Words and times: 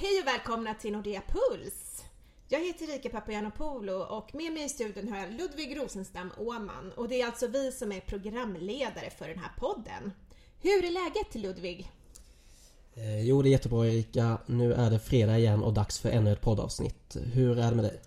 Hej 0.00 0.20
och 0.20 0.26
välkomna 0.26 0.74
till 0.74 0.92
Nordea 0.92 1.22
Puls! 1.28 2.04
Jag 2.48 2.60
heter 2.60 2.86
Rika 2.86 3.08
Papagiannopoulou 3.08 4.02
och 4.02 4.34
med 4.34 4.52
mig 4.52 4.64
i 4.64 4.68
studion 4.68 5.08
har 5.08 5.18
jag 5.18 5.32
Ludvig 5.32 5.78
Rosenstam 5.78 6.32
Åman 6.38 6.92
och 6.96 7.08
det 7.08 7.20
är 7.20 7.26
alltså 7.26 7.46
vi 7.46 7.72
som 7.72 7.92
är 7.92 8.00
programledare 8.00 9.10
för 9.10 9.28
den 9.28 9.38
här 9.38 9.50
podden. 9.58 10.12
Hur 10.60 10.84
är 10.84 10.90
läget 10.90 11.34
Ludvig? 11.34 11.90
Eh, 12.94 13.20
jo, 13.20 13.42
det 13.42 13.48
är 13.48 13.50
jättebra 13.50 13.86
Erika. 13.86 14.38
Nu 14.46 14.72
är 14.72 14.90
det 14.90 14.98
fredag 14.98 15.38
igen 15.38 15.62
och 15.62 15.72
dags 15.72 15.98
för 15.98 16.08
ännu 16.08 16.32
ett 16.32 16.42
poddavsnitt. 16.42 17.16
Hur 17.34 17.58
är 17.58 17.70
det 17.70 17.76
med 17.76 17.84
dig? 17.84 18.00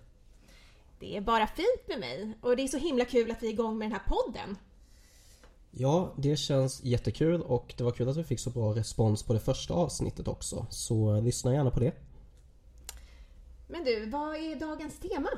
Det 1.00 1.16
är 1.16 1.20
bara 1.20 1.46
fint 1.46 1.88
med 1.88 2.00
mig 2.00 2.32
och 2.40 2.56
det 2.56 2.62
är 2.62 2.68
så 2.68 2.78
himla 2.78 3.04
kul 3.04 3.30
att 3.30 3.42
vi 3.42 3.46
är 3.46 3.52
igång 3.52 3.78
med 3.78 3.90
den 3.90 4.00
här 4.00 4.08
podden. 4.08 4.56
Ja, 5.74 6.14
det 6.16 6.36
känns 6.36 6.84
jättekul 6.84 7.42
och 7.42 7.74
det 7.76 7.84
var 7.84 7.90
kul 7.90 8.08
att 8.08 8.16
vi 8.16 8.24
fick 8.24 8.40
så 8.40 8.50
bra 8.50 8.74
respons 8.74 9.22
på 9.22 9.32
det 9.32 9.40
första 9.40 9.74
avsnittet 9.74 10.28
också. 10.28 10.66
Så 10.70 11.20
lyssna 11.20 11.54
gärna 11.54 11.70
på 11.70 11.80
det. 11.80 11.92
Men 13.66 13.84
du, 13.84 14.10
vad 14.10 14.36
är 14.36 14.60
dagens 14.60 14.98
tema? 14.98 15.28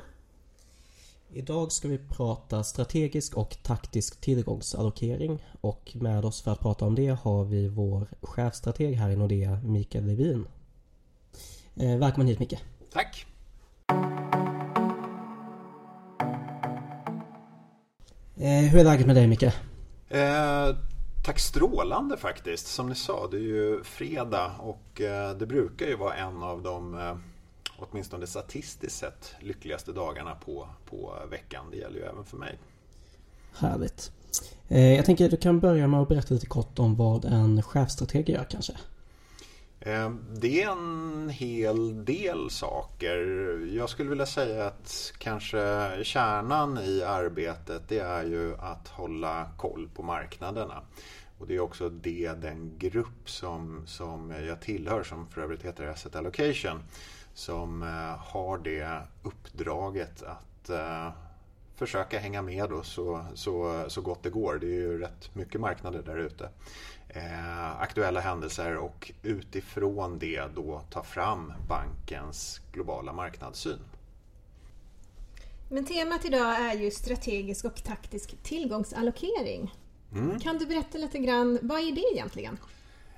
Idag 1.33 1.71
ska 1.71 1.87
vi 1.87 1.97
prata 1.97 2.63
strategisk 2.63 3.37
och 3.37 3.57
taktisk 3.63 4.21
tillgångsallokering 4.21 5.45
och 5.61 5.91
med 5.95 6.25
oss 6.25 6.41
för 6.41 6.51
att 6.51 6.59
prata 6.59 6.85
om 6.85 6.95
det 6.95 7.17
har 7.21 7.43
vi 7.43 7.67
vår 7.67 8.07
chefstrateg 8.21 8.95
här 8.95 9.09
i 9.09 9.15
Nordea, 9.15 9.59
Mikael 9.63 10.05
Levin. 10.05 10.47
Eh, 11.75 11.97
välkommen 11.97 12.27
hit 12.27 12.39
Micke. 12.39 12.59
Tack! 12.91 13.25
Eh, 18.37 18.71
hur 18.71 18.79
är 18.79 18.83
läget 18.83 19.07
med 19.07 19.15
dig 19.15 19.27
Micke? 19.27 19.74
Eh, 20.15 20.75
tack 21.23 21.39
strålande 21.39 22.17
faktiskt. 22.17 22.67
Som 22.67 22.89
ni 22.89 22.95
sa, 22.95 23.27
det 23.31 23.37
är 23.37 23.41
ju 23.41 23.83
fredag 23.83 24.51
och 24.59 25.01
eh, 25.01 25.37
det 25.37 25.45
brukar 25.45 25.85
ju 25.85 25.95
vara 25.95 26.15
en 26.15 26.43
av 26.43 26.61
de 26.61 26.99
eh, 26.99 27.15
åtminstone 27.77 28.27
statistiskt 28.27 28.97
sett 28.97 29.35
lyckligaste 29.39 29.91
dagarna 29.91 30.35
på, 30.35 30.67
på 30.89 31.13
veckan. 31.31 31.65
Det 31.71 31.77
gäller 31.77 31.95
ju 31.95 32.05
även 32.05 32.25
för 32.25 32.37
mig. 32.37 32.59
Härligt. 33.57 34.11
Eh, 34.67 34.93
jag 34.93 35.05
tänker 35.05 35.25
att 35.25 35.31
du 35.31 35.37
kan 35.37 35.59
börja 35.59 35.87
med 35.87 36.01
att 36.01 36.09
berätta 36.09 36.33
lite 36.33 36.45
kort 36.45 36.79
om 36.79 36.95
vad 36.95 37.25
en 37.25 37.63
chefstrateg 37.63 38.29
gör 38.29 38.45
kanske. 38.49 38.73
Ehm, 39.79 40.25
det 40.33 40.63
är 40.63 40.71
en 40.71 41.29
hel 41.29 42.05
del 42.05 42.49
saker. 42.49 43.17
Jag 43.75 43.89
skulle 43.89 44.09
vilja 44.09 44.25
säga 44.25 44.67
att 44.67 45.13
kanske 45.17 45.91
kärnan 46.03 46.77
i 46.77 47.03
arbetet 47.03 47.81
det 47.87 47.99
är 47.99 48.23
ju 48.23 48.55
att 48.57 48.87
hålla 48.87 49.49
koll 49.57 49.89
på 49.95 50.03
marknaderna. 50.03 50.81
Och 51.39 51.47
det 51.47 51.55
är 51.55 51.59
också 51.59 51.89
det, 51.89 52.33
den 52.33 52.77
grupp 52.77 53.29
som, 53.29 53.83
som 53.87 54.33
jag 54.47 54.61
tillhör, 54.61 55.03
som 55.03 55.27
för 55.27 55.41
övrigt 55.41 55.65
heter 55.65 55.87
Asset 55.87 56.15
Allocation, 56.15 56.83
som 57.33 57.83
eh, 57.83 58.17
har 58.17 58.57
det 58.57 59.01
uppdraget 59.23 60.23
att 60.23 60.69
eh, 60.69 61.09
försöka 61.75 62.19
hänga 62.19 62.41
med 62.41 62.69
då 62.69 62.83
så, 62.83 63.25
så, 63.33 63.85
så 63.87 64.01
gott 64.01 64.23
det 64.23 64.29
går. 64.29 64.57
Det 64.59 64.67
är 64.67 64.79
ju 64.79 64.99
rätt 64.99 65.35
mycket 65.35 65.61
marknader 65.61 66.01
där 66.01 66.17
ute. 66.17 66.49
Eh, 67.09 67.81
aktuella 67.81 68.19
händelser 68.19 68.75
och 68.75 69.11
utifrån 69.23 70.19
det 70.19 70.55
då 70.55 70.81
ta 70.89 71.03
fram 71.03 71.53
bankens 71.67 72.61
globala 72.71 73.13
marknadssyn. 73.13 73.79
Men 75.69 75.85
temat 75.85 76.25
idag 76.25 76.61
är 76.61 76.73
ju 76.73 76.91
strategisk 76.91 77.65
och 77.65 77.83
taktisk 77.83 78.43
tillgångsallokering. 78.43 79.73
Mm. 80.11 80.39
Kan 80.39 80.57
du 80.57 80.65
berätta 80.65 80.97
lite 80.97 81.19
grann, 81.19 81.59
vad 81.61 81.79
är 81.79 81.91
det 81.91 82.13
egentligen? 82.13 82.57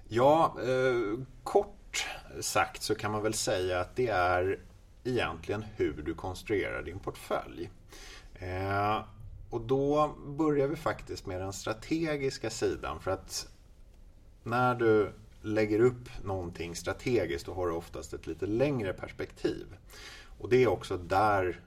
Ja, 0.08 0.58
eh, 0.62 1.20
kort 1.44 2.08
sagt 2.42 2.82
så 2.82 2.96
kan 2.96 3.12
man 3.12 3.24
väl 3.24 3.34
säga 3.34 3.80
att 3.80 3.96
det 3.96 4.08
är 4.08 4.60
egentligen 5.04 5.66
hur 5.76 6.02
du 6.06 6.14
konstruerar 6.14 6.84
din 6.84 7.00
portfölj. 7.00 7.70
Eh, 8.40 9.02
och 9.50 9.62
då 9.62 10.16
börjar 10.26 10.68
vi 10.68 10.76
faktiskt 10.76 11.26
med 11.26 11.42
den 11.42 11.54
strategiska 11.54 12.50
sidan 12.50 13.00
för 13.00 13.12
att 13.12 13.48
när 14.44 14.76
du 14.76 15.12
lägger 15.42 15.80
upp 15.80 16.10
någonting 16.24 16.76
strategiskt 16.76 17.46
då 17.46 17.54
har 17.54 17.68
du 17.68 17.74
oftast 17.74 18.14
ett 18.14 18.28
lite 18.28 18.46
längre 18.46 18.94
perspektiv. 18.94 19.66
Och 20.40 20.50
det 20.50 20.64
är 20.64 20.68
också 20.68 20.98
där 20.98 21.62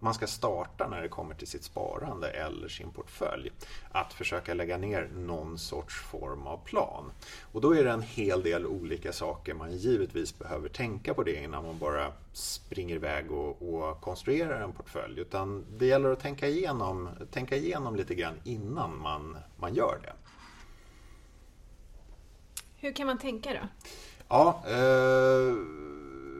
man 0.00 0.14
ska 0.14 0.26
starta 0.26 0.88
när 0.88 1.02
det 1.02 1.08
kommer 1.08 1.34
till 1.34 1.46
sitt 1.46 1.64
sparande 1.64 2.30
eller 2.30 2.68
sin 2.68 2.90
portfölj. 2.90 3.52
Att 3.92 4.12
försöka 4.12 4.54
lägga 4.54 4.78
ner 4.78 5.10
någon 5.14 5.58
sorts 5.58 6.00
form 6.00 6.46
av 6.46 6.56
plan. 6.64 7.12
Och 7.52 7.60
då 7.60 7.76
är 7.76 7.84
det 7.84 7.90
en 7.90 8.02
hel 8.02 8.42
del 8.42 8.66
olika 8.66 9.12
saker 9.12 9.54
man 9.54 9.72
givetvis 9.72 10.38
behöver 10.38 10.68
tänka 10.68 11.14
på 11.14 11.22
det 11.22 11.42
innan 11.42 11.66
man 11.66 11.78
bara 11.78 12.12
springer 12.32 12.94
iväg 12.94 13.30
och, 13.30 13.74
och 13.74 14.00
konstruerar 14.00 14.60
en 14.60 14.72
portfölj. 14.72 15.20
Utan 15.20 15.64
det 15.78 15.86
gäller 15.86 16.12
att 16.12 16.20
tänka 16.20 16.48
igenom, 16.48 17.08
tänka 17.30 17.56
igenom 17.56 17.96
lite 17.96 18.14
grann 18.14 18.34
innan 18.44 18.98
man, 18.98 19.36
man 19.56 19.74
gör 19.74 19.98
det. 20.02 20.12
Hur 22.76 22.92
kan 22.92 23.06
man 23.06 23.18
tänka 23.18 23.50
då? 23.50 23.68
Ja, 24.28 24.62
eh, 24.66 25.54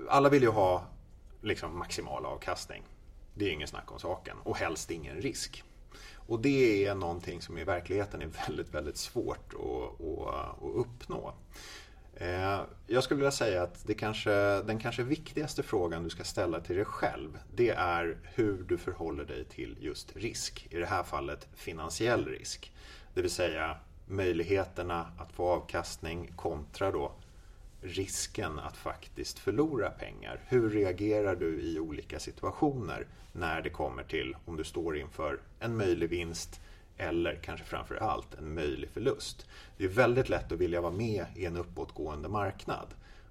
alla 0.08 0.28
vill 0.28 0.42
ju 0.42 0.48
ha 0.48 0.84
liksom 1.40 1.78
maximal 1.78 2.26
avkastning. 2.26 2.82
Det 3.40 3.48
är 3.48 3.52
ingen 3.52 3.68
snack 3.68 3.92
om 3.92 3.98
saken. 3.98 4.36
Och 4.42 4.56
helst 4.56 4.90
ingen 4.90 5.20
risk. 5.20 5.64
Och 6.14 6.40
det 6.40 6.86
är 6.86 6.94
någonting 6.94 7.42
som 7.42 7.58
i 7.58 7.64
verkligheten 7.64 8.22
är 8.22 8.26
väldigt, 8.46 8.74
väldigt 8.74 8.96
svårt 8.96 9.54
att, 9.54 10.06
att, 10.06 10.62
att 10.62 10.74
uppnå. 10.74 11.34
Eh, 12.14 12.60
jag 12.86 13.04
skulle 13.04 13.18
vilja 13.18 13.30
säga 13.30 13.62
att 13.62 13.86
det 13.86 13.94
kanske, 13.94 14.62
den 14.62 14.78
kanske 14.78 15.02
viktigaste 15.02 15.62
frågan 15.62 16.04
du 16.04 16.10
ska 16.10 16.24
ställa 16.24 16.60
till 16.60 16.76
dig 16.76 16.84
själv 16.84 17.38
det 17.54 17.70
är 17.70 18.16
hur 18.22 18.62
du 18.62 18.78
förhåller 18.78 19.24
dig 19.24 19.44
till 19.44 19.76
just 19.80 20.16
risk. 20.16 20.66
I 20.70 20.76
det 20.76 20.86
här 20.86 21.02
fallet 21.02 21.48
finansiell 21.54 22.26
risk. 22.26 22.72
Det 23.14 23.22
vill 23.22 23.30
säga 23.30 23.76
möjligheterna 24.06 25.06
att 25.18 25.32
få 25.32 25.48
avkastning 25.48 26.32
kontra 26.36 26.90
då 26.90 27.12
risken 27.82 28.58
att 28.58 28.76
faktiskt 28.76 29.38
förlora 29.38 29.90
pengar. 29.90 30.40
Hur 30.46 30.70
reagerar 30.70 31.36
du 31.36 31.60
i 31.60 31.78
olika 31.78 32.18
situationer 32.18 33.06
när 33.32 33.62
det 33.62 33.70
kommer 33.70 34.02
till 34.02 34.36
om 34.44 34.56
du 34.56 34.64
står 34.64 34.96
inför 34.96 35.40
en 35.60 35.76
möjlig 35.76 36.08
vinst 36.08 36.60
eller 36.96 37.34
kanske 37.34 37.66
framför 37.66 37.94
allt 37.94 38.34
en 38.34 38.54
möjlig 38.54 38.90
förlust. 38.90 39.46
Det 39.76 39.84
är 39.84 39.88
väldigt 39.88 40.28
lätt 40.28 40.52
att 40.52 40.58
vilja 40.58 40.80
vara 40.80 40.92
med 40.92 41.26
i 41.36 41.44
en 41.44 41.56
uppåtgående 41.56 42.28
marknad 42.28 42.86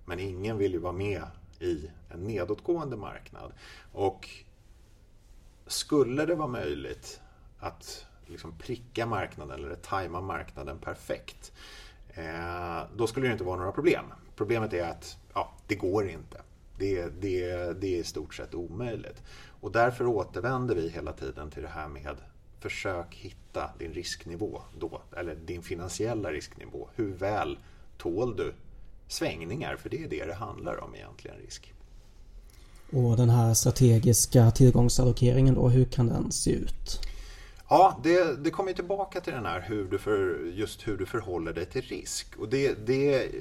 men 0.05 0.19
ingen 0.19 0.57
vill 0.57 0.71
ju 0.71 0.79
vara 0.79 0.93
med 0.93 1.23
i 1.59 1.89
en 2.09 2.19
nedåtgående 2.19 2.97
marknad. 2.97 3.51
Och 3.91 4.29
skulle 5.67 6.25
det 6.25 6.35
vara 6.35 6.47
möjligt 6.47 7.21
att 7.59 8.05
liksom 8.25 8.57
pricka 8.57 9.05
marknaden 9.05 9.63
eller 9.63 9.75
tajma 9.75 10.21
marknaden 10.21 10.79
perfekt. 10.79 11.51
Eh, 12.13 12.81
då 12.95 13.07
skulle 13.07 13.27
det 13.27 13.31
inte 13.31 13.43
vara 13.43 13.57
några 13.57 13.71
problem. 13.71 14.05
Problemet 14.39 14.73
är 14.73 14.83
att 14.83 15.17
ja, 15.33 15.51
det 15.67 15.75
går 15.75 16.09
inte. 16.09 16.41
Det, 16.77 17.05
det, 17.21 17.73
det 17.81 17.95
är 17.95 17.99
i 17.99 18.03
stort 18.03 18.35
sett 18.35 18.55
omöjligt. 18.55 19.23
Och 19.61 19.71
därför 19.71 20.05
återvänder 20.05 20.75
vi 20.75 20.89
hela 20.89 21.13
tiden 21.13 21.51
till 21.51 21.63
det 21.63 21.69
här 21.69 21.87
med 21.87 22.15
försök 22.59 23.15
hitta 23.15 23.69
din 23.79 23.93
risknivå 23.93 24.61
då, 24.79 25.01
eller 25.17 25.35
din 25.35 25.61
finansiella 25.61 26.31
risknivå. 26.31 26.87
Hur 26.95 27.13
väl 27.13 27.57
tål 27.97 28.35
du 28.35 28.53
svängningar? 29.07 29.75
För 29.75 29.89
det 29.89 30.03
är 30.03 30.07
det 30.07 30.25
det 30.25 30.33
handlar 30.33 30.83
om 30.83 30.95
egentligen, 30.95 31.37
risk. 31.37 31.73
Och 32.91 33.17
den 33.17 33.29
här 33.29 33.53
strategiska 33.53 34.51
tillgångsallokeringen 34.51 35.55
då, 35.55 35.69
hur 35.69 35.85
kan 35.85 36.07
den 36.07 36.31
se 36.31 36.51
ut? 36.51 37.01
Ja, 37.69 37.99
det, 38.03 38.43
det 38.43 38.51
kommer 38.51 38.73
tillbaka 38.73 39.21
till 39.21 39.33
den 39.33 39.45
här 39.45 39.61
hur 39.67 39.85
du 39.85 39.97
för, 39.97 40.51
just 40.53 40.87
hur 40.87 40.97
du 40.97 41.05
förhåller 41.05 41.53
dig 41.53 41.65
till 41.65 41.81
risk. 41.81 42.35
Och 42.39 42.49
det, 42.49 42.87
det, 42.87 43.31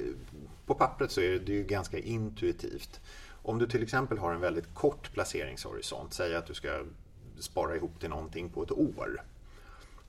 på 0.69 0.75
pappret 0.75 1.11
så 1.11 1.21
är 1.21 1.39
det 1.39 1.51
ju 1.51 1.63
ganska 1.63 1.99
intuitivt. 1.99 3.01
Om 3.41 3.59
du 3.59 3.67
till 3.67 3.83
exempel 3.83 4.17
har 4.17 4.33
en 4.33 4.41
väldigt 4.41 4.73
kort 4.73 5.13
placeringshorisont, 5.13 6.13
säg 6.13 6.35
att 6.35 6.45
du 6.45 6.53
ska 6.53 6.83
spara 7.39 7.75
ihop 7.75 7.99
till 7.99 8.09
någonting 8.09 8.49
på 8.49 8.63
ett 8.63 8.71
år. 8.71 9.23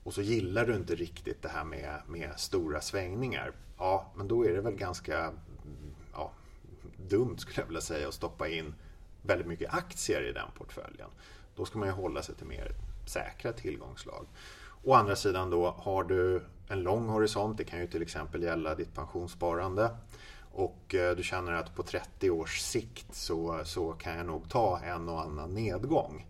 Och 0.03 0.13
så 0.13 0.21
gillar 0.21 0.65
du 0.65 0.75
inte 0.75 0.95
riktigt 0.95 1.41
det 1.41 1.49
här 1.49 1.63
med, 1.63 2.01
med 2.07 2.39
stora 2.39 2.81
svängningar. 2.81 3.51
Ja, 3.77 4.11
men 4.15 4.27
då 4.27 4.45
är 4.45 4.53
det 4.53 4.61
väl 4.61 4.75
ganska 4.75 5.31
ja, 6.13 6.31
dumt 6.97 7.37
skulle 7.37 7.61
jag 7.61 7.67
vilja 7.67 7.81
säga 7.81 8.07
att 8.07 8.13
stoppa 8.13 8.47
in 8.47 8.73
väldigt 9.21 9.47
mycket 9.47 9.73
aktier 9.73 10.29
i 10.29 10.31
den 10.31 10.47
portföljen. 10.57 11.09
Då 11.55 11.65
ska 11.65 11.79
man 11.79 11.87
ju 11.87 11.93
hålla 11.93 12.23
sig 12.23 12.35
till 12.35 12.47
mer 12.47 12.71
säkra 13.05 13.53
tillgångslag. 13.53 14.27
Å 14.83 14.93
andra 14.93 15.15
sidan 15.15 15.49
då 15.49 15.75
har 15.77 16.03
du 16.03 16.43
en 16.67 16.83
lång 16.83 17.09
horisont, 17.09 17.57
det 17.57 17.63
kan 17.63 17.79
ju 17.79 17.87
till 17.87 18.01
exempel 18.01 18.43
gälla 18.43 18.75
ditt 18.75 18.93
pensionssparande 18.93 19.97
och 20.53 20.95
eh, 20.95 21.15
du 21.15 21.23
känner 21.23 21.51
att 21.51 21.75
på 21.75 21.83
30 21.83 22.29
års 22.29 22.59
sikt 22.59 23.15
så, 23.15 23.61
så 23.65 23.93
kan 23.93 24.17
jag 24.17 24.25
nog 24.25 24.49
ta 24.49 24.79
en 24.79 25.09
och 25.09 25.21
annan 25.21 25.53
nedgång 25.53 26.25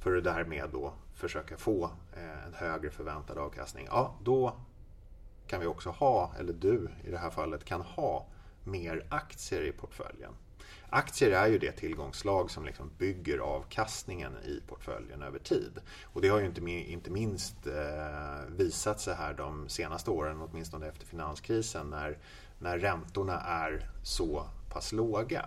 för 0.00 0.16
att 0.16 0.24
därmed 0.24 0.70
då 0.72 0.92
försöka 1.14 1.56
få 1.56 1.90
eh, 2.16 2.46
en 2.46 2.54
högre 2.54 2.90
förväntad 2.90 3.38
avkastning. 3.38 3.86
Ja, 3.90 4.14
då 4.22 4.52
kan 5.46 5.60
vi 5.60 5.66
också 5.66 5.90
ha, 5.90 6.32
eller 6.38 6.52
du 6.52 6.88
i 7.04 7.10
det 7.10 7.18
här 7.18 7.30
fallet 7.30 7.64
kan 7.64 7.80
ha 7.80 8.26
mer 8.64 9.06
aktier 9.08 9.62
i 9.62 9.72
portföljen. 9.72 10.32
Aktier 10.90 11.30
är 11.30 11.46
ju 11.46 11.58
det 11.58 11.72
tillgångslag 11.72 12.50
som 12.50 12.64
liksom 12.64 12.90
bygger 12.98 13.38
avkastningen 13.38 14.32
i 14.44 14.60
portföljen 14.66 15.22
över 15.22 15.38
tid. 15.38 15.80
Och 16.04 16.22
det 16.22 16.28
har 16.28 16.38
ju 16.38 16.46
inte, 16.46 17.10
minst 17.10 17.66
eh, 17.66 18.56
visat 18.56 19.00
sig 19.00 19.14
här 19.14 19.34
de 19.34 19.68
senaste 19.68 20.10
åren, 20.10 20.40
åtminstone 20.40 20.86
efter 20.86 21.06
finanskrisen, 21.06 21.90
när, 21.90 22.18
när 22.58 22.78
räntorna 22.78 23.40
är 23.40 23.90
så 24.02 24.44
pass 24.68 24.92
låga. 24.92 25.46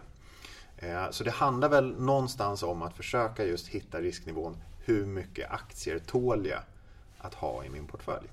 Eh, 0.77 1.11
så 1.11 1.23
det 1.23 1.31
handlar 1.31 1.69
väl 1.69 2.01
någonstans 2.01 2.63
om 2.63 2.81
att 2.81 2.97
försöka 2.97 3.45
just 3.45 3.67
hitta 3.67 4.01
risknivån. 4.01 4.57
Hur 4.85 5.05
mycket 5.05 5.51
aktier 5.51 5.99
tål 5.99 6.47
jag 6.47 6.59
att 7.17 7.33
ha 7.33 7.65
i 7.65 7.69
min 7.69 7.87
portfölj? 7.87 8.27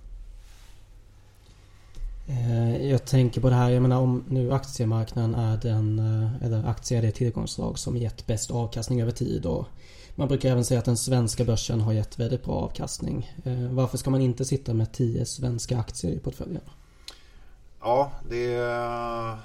Eh, 2.28 2.86
jag 2.86 3.04
tänker 3.04 3.40
på 3.40 3.48
det 3.50 3.54
här, 3.54 3.70
jag 3.70 3.82
menar 3.82 4.00
om 4.00 4.24
nu 4.28 4.52
aktiemarknaden 4.52 5.34
är 5.34 5.56
den, 5.56 5.98
eh, 5.98 6.46
eller 6.46 6.68
aktier 6.68 6.98
är 6.98 7.02
det 7.02 7.12
tillgångsslag 7.12 7.78
som 7.78 7.96
gett 7.96 8.26
bäst 8.26 8.50
avkastning 8.50 9.02
över 9.02 9.12
tid 9.12 9.46
och 9.46 9.66
man 10.14 10.28
brukar 10.28 10.50
även 10.50 10.64
säga 10.64 10.78
att 10.80 10.84
den 10.84 10.96
svenska 10.96 11.44
börsen 11.44 11.80
har 11.80 11.92
gett 11.92 12.18
väldigt 12.18 12.44
bra 12.44 12.54
avkastning. 12.54 13.32
Varför 13.70 13.98
ska 13.98 14.10
man 14.10 14.20
inte 14.20 14.44
sitta 14.44 14.74
med 14.74 14.92
10 14.92 15.24
svenska 15.24 15.78
aktier 15.78 16.12
i 16.12 16.18
portföljen? 16.18 16.62
Ja, 17.80 18.12
det 18.28 18.54
är, 18.54 19.36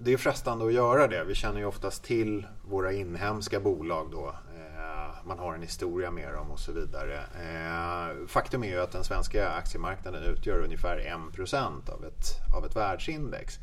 det 0.00 0.12
är 0.12 0.16
frestande 0.16 0.66
att 0.66 0.72
göra 0.72 1.06
det. 1.06 1.24
Vi 1.24 1.34
känner 1.34 1.60
ju 1.60 1.66
oftast 1.66 2.04
till 2.04 2.46
våra 2.68 2.92
inhemska 2.92 3.60
bolag 3.60 4.08
då 4.12 4.34
eh, 4.56 5.26
man 5.26 5.38
har 5.38 5.54
en 5.54 5.62
historia 5.62 6.10
med 6.10 6.34
dem 6.34 6.50
och 6.50 6.58
så 6.58 6.72
vidare. 6.72 7.14
Eh, 7.16 8.26
faktum 8.26 8.64
är 8.64 8.68
ju 8.68 8.80
att 8.80 8.92
den 8.92 9.04
svenska 9.04 9.50
aktiemarknaden 9.50 10.22
utgör 10.22 10.58
ungefär 10.58 10.98
1% 11.36 11.90
av 11.90 12.04
ett, 12.04 12.56
av 12.56 12.66
ett 12.66 12.76
världsindex. 12.76 13.58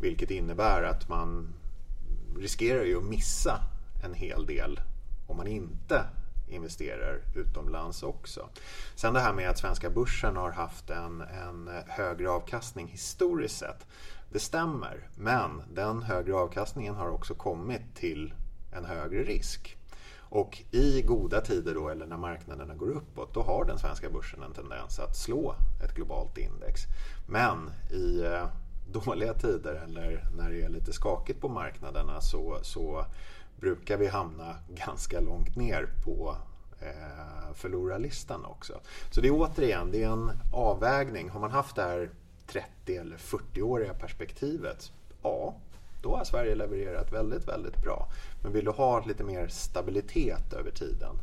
Vilket 0.00 0.30
innebär 0.30 0.82
att 0.82 1.08
man 1.08 1.54
riskerar 2.38 2.84
ju 2.84 2.96
att 2.96 3.04
missa 3.04 3.60
en 4.04 4.14
hel 4.14 4.46
del 4.46 4.80
om 5.26 5.36
man 5.36 5.46
inte 5.46 6.04
investerar 6.50 7.20
utomlands 7.36 8.02
också. 8.02 8.48
Sen 8.94 9.14
det 9.14 9.20
här 9.20 9.32
med 9.32 9.50
att 9.50 9.58
svenska 9.58 9.90
börsen 9.90 10.36
har 10.36 10.50
haft 10.50 10.90
en, 10.90 11.20
en 11.20 11.70
högre 11.86 12.30
avkastning 12.30 12.86
historiskt 12.86 13.58
sett. 13.58 13.86
Det 14.32 14.38
stämmer, 14.38 15.08
men 15.16 15.62
den 15.74 16.02
högre 16.02 16.34
avkastningen 16.34 16.94
har 16.94 17.08
också 17.08 17.34
kommit 17.34 17.94
till 17.94 18.34
en 18.72 18.84
högre 18.84 19.22
risk. 19.22 19.76
Och 20.18 20.62
i 20.70 21.02
goda 21.02 21.40
tider 21.40 21.74
då, 21.74 21.88
eller 21.88 22.06
när 22.06 22.16
marknaderna 22.16 22.74
går 22.74 22.88
uppåt, 22.90 23.34
då 23.34 23.42
har 23.42 23.64
den 23.64 23.78
svenska 23.78 24.10
börsen 24.10 24.42
en 24.42 24.52
tendens 24.52 24.98
att 24.98 25.16
slå 25.16 25.54
ett 25.84 25.94
globalt 25.94 26.38
index. 26.38 26.80
Men 27.28 27.70
i 27.90 28.22
eh, 28.24 28.46
dåliga 28.92 29.34
tider 29.34 29.74
eller 29.74 30.24
när 30.36 30.50
det 30.50 30.62
är 30.62 30.68
lite 30.68 30.92
skakigt 30.92 31.40
på 31.40 31.48
marknaderna 31.48 32.20
så, 32.20 32.58
så 32.62 33.04
brukar 33.60 33.96
vi 33.96 34.06
hamna 34.06 34.56
ganska 34.68 35.20
långt 35.20 35.56
ner 35.56 35.88
på 36.04 36.36
eh, 36.80 37.54
förlorarlistan 37.54 38.44
också. 38.44 38.80
Så 39.10 39.20
det 39.20 39.28
är 39.28 39.32
återigen 39.32 39.90
det 39.90 40.02
är 40.02 40.08
en 40.08 40.30
avvägning. 40.52 41.28
Har 41.28 41.40
man 41.40 41.50
haft 41.50 41.76
det 41.76 41.82
här 41.82 42.10
30 42.46 42.96
eller 42.96 43.16
40-åriga 43.16 43.94
perspektivet, 43.94 44.92
ja, 45.22 45.54
då 46.02 46.16
har 46.16 46.24
Sverige 46.24 46.54
levererat 46.54 47.12
väldigt, 47.12 47.48
väldigt 47.48 47.82
bra. 47.82 48.08
Men 48.42 48.52
vill 48.52 48.64
du 48.64 48.70
ha 48.70 49.04
lite 49.04 49.24
mer 49.24 49.48
stabilitet 49.48 50.52
över 50.52 50.70
tiden, 50.70 51.16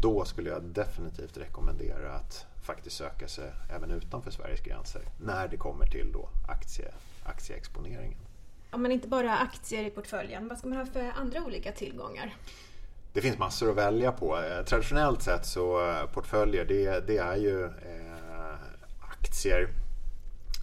då 0.00 0.24
skulle 0.24 0.50
jag 0.50 0.62
definitivt 0.62 1.36
rekommendera 1.36 2.12
att 2.12 2.46
faktiskt 2.62 2.96
söka 2.96 3.28
sig 3.28 3.50
även 3.70 3.90
utanför 3.90 4.30
Sveriges 4.30 4.60
gränser 4.60 5.02
när 5.20 5.48
det 5.48 5.56
kommer 5.56 5.86
till 5.86 6.12
då 6.12 6.28
aktie, 6.48 6.94
aktieexponeringen. 7.24 8.27
Om 8.70 8.82
man 8.82 8.92
inte 8.92 9.08
bara 9.08 9.28
har 9.28 9.44
aktier 9.44 9.84
i 9.84 9.90
portföljen, 9.90 10.48
vad 10.48 10.58
ska 10.58 10.68
man 10.68 10.78
ha 10.78 10.86
för 10.86 11.12
andra 11.16 11.44
olika 11.44 11.72
tillgångar? 11.72 12.34
Det 13.12 13.20
finns 13.20 13.38
massor 13.38 13.70
att 13.70 13.76
välja 13.76 14.12
på. 14.12 14.38
Eh, 14.38 14.64
traditionellt 14.64 15.22
sett 15.22 15.46
så 15.46 15.90
eh, 15.90 16.06
portföljer 16.12 16.64
det, 16.64 17.06
det 17.06 17.18
är 17.18 17.36
ju 17.36 17.64
eh, 17.64 18.54
aktier. 19.00 19.68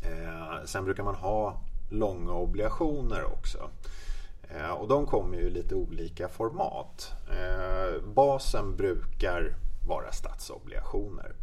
Eh, 0.03 0.65
sen 0.65 0.85
brukar 0.85 1.03
man 1.03 1.15
ha 1.15 1.61
långa 1.89 2.33
obligationer 2.33 3.23
också. 3.23 3.69
Eh, 4.49 4.69
och 4.71 4.87
de 4.87 5.05
kommer 5.05 5.37
ju 5.37 5.43
i 5.43 5.49
lite 5.49 5.75
olika 5.75 6.27
format. 6.27 7.11
Eh, 7.29 8.01
basen 8.03 8.75
brukar 8.75 9.55
vara 9.87 10.11
statsobligationer. 10.11 11.33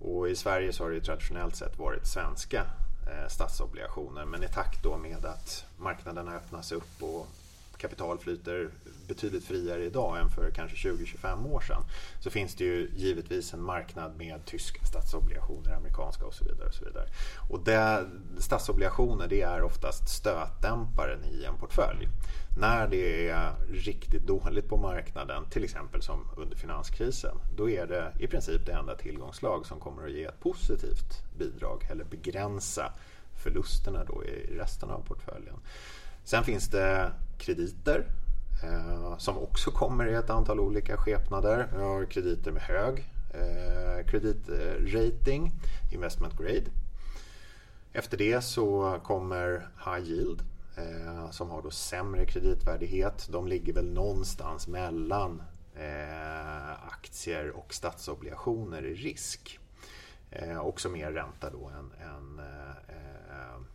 Och 0.00 0.28
I 0.28 0.36
Sverige 0.36 0.72
så 0.72 0.84
har 0.84 0.90
det 0.90 1.00
traditionellt 1.00 1.56
sett 1.56 1.78
varit 1.78 2.06
svenska 2.06 2.64
Eh, 3.06 3.28
statsobligationer 3.28 4.24
men 4.24 4.42
i 4.42 4.48
takt 4.48 4.82
då 4.82 4.96
med 4.96 5.24
att 5.24 5.64
marknaderna 5.76 6.34
öppnas 6.34 6.72
upp 6.72 7.02
och 7.02 7.26
kapital 7.82 8.18
flyter 8.18 8.70
betydligt 9.08 9.44
friare 9.44 9.84
idag 9.84 10.20
än 10.20 10.30
för 10.30 10.50
kanske 10.50 10.88
20-25 10.88 11.52
år 11.52 11.60
sedan 11.60 11.82
så 12.20 12.30
finns 12.30 12.54
det 12.54 12.64
ju 12.64 12.90
givetvis 12.96 13.54
en 13.54 13.62
marknad 13.62 14.16
med 14.16 14.44
tyska 14.44 14.84
statsobligationer, 14.84 15.76
amerikanska 15.76 16.26
och 16.26 16.34
så 16.34 16.44
vidare. 16.44 16.68
Och 16.68 16.74
så 16.74 16.84
vidare. 16.84 17.06
Och 17.50 17.64
det, 17.64 18.06
statsobligationer 18.38 19.28
det 19.28 19.42
är 19.42 19.62
oftast 19.62 20.08
stötdämparen 20.08 21.24
i 21.24 21.44
en 21.44 21.56
portfölj. 21.58 22.08
När 22.58 22.88
det 22.88 23.28
är 23.28 23.52
riktigt 23.70 24.26
dåligt 24.26 24.68
på 24.68 24.76
marknaden, 24.76 25.44
till 25.50 25.64
exempel 25.64 26.02
som 26.02 26.28
under 26.36 26.56
finanskrisen, 26.56 27.36
då 27.56 27.70
är 27.70 27.86
det 27.86 28.12
i 28.18 28.26
princip 28.26 28.66
det 28.66 28.72
enda 28.72 28.94
tillgångslag 28.94 29.66
som 29.66 29.80
kommer 29.80 30.04
att 30.04 30.12
ge 30.12 30.24
ett 30.24 30.40
positivt 30.40 31.22
bidrag 31.38 31.86
eller 31.90 32.04
begränsa 32.04 32.92
förlusterna 33.42 34.04
då 34.04 34.24
i 34.24 34.56
resten 34.58 34.90
av 34.90 35.00
portföljen. 35.06 35.56
Sen 36.24 36.44
finns 36.44 36.68
det 36.68 37.12
krediter 37.38 38.06
eh, 38.62 39.18
som 39.18 39.38
också 39.38 39.70
kommer 39.70 40.06
i 40.06 40.14
ett 40.14 40.30
antal 40.30 40.60
olika 40.60 40.96
skepnader. 40.96 41.68
Vi 41.76 41.82
har 41.82 42.04
krediter 42.04 42.52
med 42.52 42.62
hög 42.62 43.08
eh, 43.34 44.06
kreditrating, 44.06 45.52
investment 45.92 46.38
grade. 46.38 46.70
Efter 47.92 48.16
det 48.16 48.40
så 48.40 48.98
kommer 49.02 49.68
high 49.84 50.08
yield 50.08 50.42
eh, 50.76 51.30
som 51.30 51.50
har 51.50 51.62
då 51.62 51.70
sämre 51.70 52.26
kreditvärdighet. 52.26 53.28
De 53.30 53.48
ligger 53.48 53.72
väl 53.72 53.92
någonstans 53.92 54.68
mellan 54.68 55.42
eh, 55.74 56.86
aktier 56.88 57.50
och 57.50 57.74
statsobligationer 57.74 58.84
i 58.84 58.94
risk. 58.94 59.58
Eh, 60.30 60.60
också 60.60 60.88
mer 60.88 61.12
ränta 61.12 61.50
då 61.50 61.68
än, 61.68 61.92
än 62.08 62.38
eh, 62.38 62.70
eh 62.88 63.71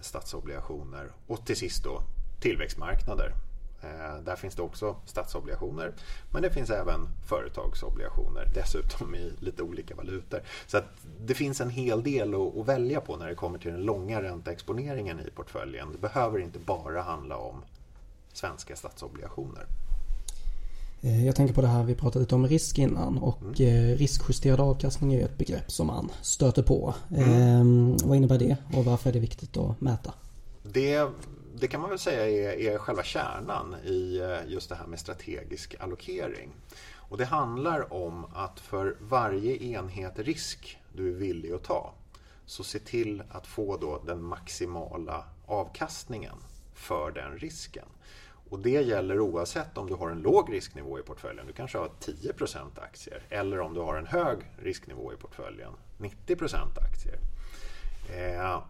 statsobligationer. 0.00 1.12
Och 1.26 1.46
till 1.46 1.56
sist 1.56 1.84
då 1.84 2.02
tillväxtmarknader. 2.40 3.34
Eh, 3.82 4.22
där 4.24 4.36
finns 4.36 4.54
det 4.54 4.62
också 4.62 4.96
statsobligationer 5.06 5.92
men 6.32 6.42
det 6.42 6.50
finns 6.50 6.70
även 6.70 7.08
företagsobligationer 7.28 8.50
dessutom 8.54 9.14
i 9.14 9.32
lite 9.40 9.62
olika 9.62 9.94
valutor. 9.94 10.40
Så 10.66 10.80
det 11.20 11.34
finns 11.34 11.60
en 11.60 11.70
hel 11.70 12.02
del 12.02 12.34
att, 12.34 12.68
välja 12.68 13.00
på 13.00 13.16
när 13.16 13.28
det 13.28 13.34
kommer 13.34 13.58
till 13.58 13.72
den 13.72 13.82
långa 13.82 14.22
ränteexponeringen 14.22 15.20
i 15.20 15.30
portföljen. 15.30 15.92
Det 15.92 15.98
behöver 15.98 16.38
inte 16.38 16.58
bara 16.58 17.02
handla 17.02 17.36
om 17.36 17.62
svenska 18.32 18.76
statsobligationer. 18.76 19.66
Eh, 21.06 21.26
jag 21.26 21.36
tänker 21.36 21.54
på 21.54 21.60
det 21.60 21.66
här, 21.66 21.82
vi 21.82 21.94
pratade 21.94 22.22
lite 22.22 22.34
om 22.34 22.46
risk 22.46 22.78
innan 22.78 23.18
och 23.18 23.42
mm. 23.42 23.54
Eh, 23.92 23.96
riskjusterad 23.96 24.60
avkastning 24.60 25.14
är 25.14 25.24
ett 25.24 25.38
begrepp 25.38 25.70
som 25.70 25.86
man 25.86 26.10
stöter 26.22 26.62
på. 26.62 26.94
Mm. 27.10 27.30
Ehm, 27.30 27.96
vad 28.04 28.16
innebär 28.16 28.38
det 28.38 28.56
och 28.74 28.84
varför 28.84 29.08
är 29.10 29.12
det 29.12 29.20
viktigt 29.20 29.56
att 29.56 29.80
mäta? 29.80 30.12
Det 30.62 31.08
det 31.60 31.68
kan 31.68 31.80
man 31.80 31.90
väl 31.90 31.98
säga 31.98 32.28
är, 32.28 32.74
är 32.74 32.78
själva 32.78 33.02
kärnan 33.02 33.76
i 33.84 34.18
eh, 34.18 34.52
just 34.52 34.68
det 34.68 34.74
här 34.74 34.86
med 34.86 34.98
strategisk 34.98 35.74
allokering. 35.80 36.50
Och 36.94 37.18
det 37.18 37.24
handlar 37.24 37.92
om 37.92 38.24
att 38.34 38.60
för 38.60 38.96
varje 39.00 39.56
enhet 39.56 40.18
risk 40.18 40.78
du 40.96 41.08
är 41.08 41.14
villig 41.14 41.52
att 41.52 41.64
ta 41.64 41.92
så 42.46 42.64
se 42.64 42.78
till 42.78 43.22
att 43.30 43.46
få 43.46 43.76
då 43.76 44.02
den 44.06 44.22
maximala 44.22 45.24
avkastningen 45.46 46.36
för 46.74 47.10
den 47.10 47.38
risken. 47.38 47.84
Och 48.50 48.58
det 48.58 48.70
gäller 48.70 49.20
oavsett 49.20 49.78
om 49.78 49.86
du 49.86 49.94
har 49.94 50.10
en 50.10 50.20
låg 50.20 50.52
risknivå 50.52 50.98
i 50.98 51.02
portföljen, 51.02 51.46
du 51.46 51.52
kanske 51.52 51.78
har 51.78 51.90
10% 52.00 52.82
aktier, 52.82 53.22
eller 53.28 53.60
om 53.60 53.74
du 53.74 53.80
har 53.80 53.96
en 53.96 54.06
hög 54.06 54.38
risknivå 54.56 55.12
i 55.12 55.16
portföljen, 55.16 55.72
90% 55.98 56.56
aktier. 56.82 57.18
Eh, 58.16 58.62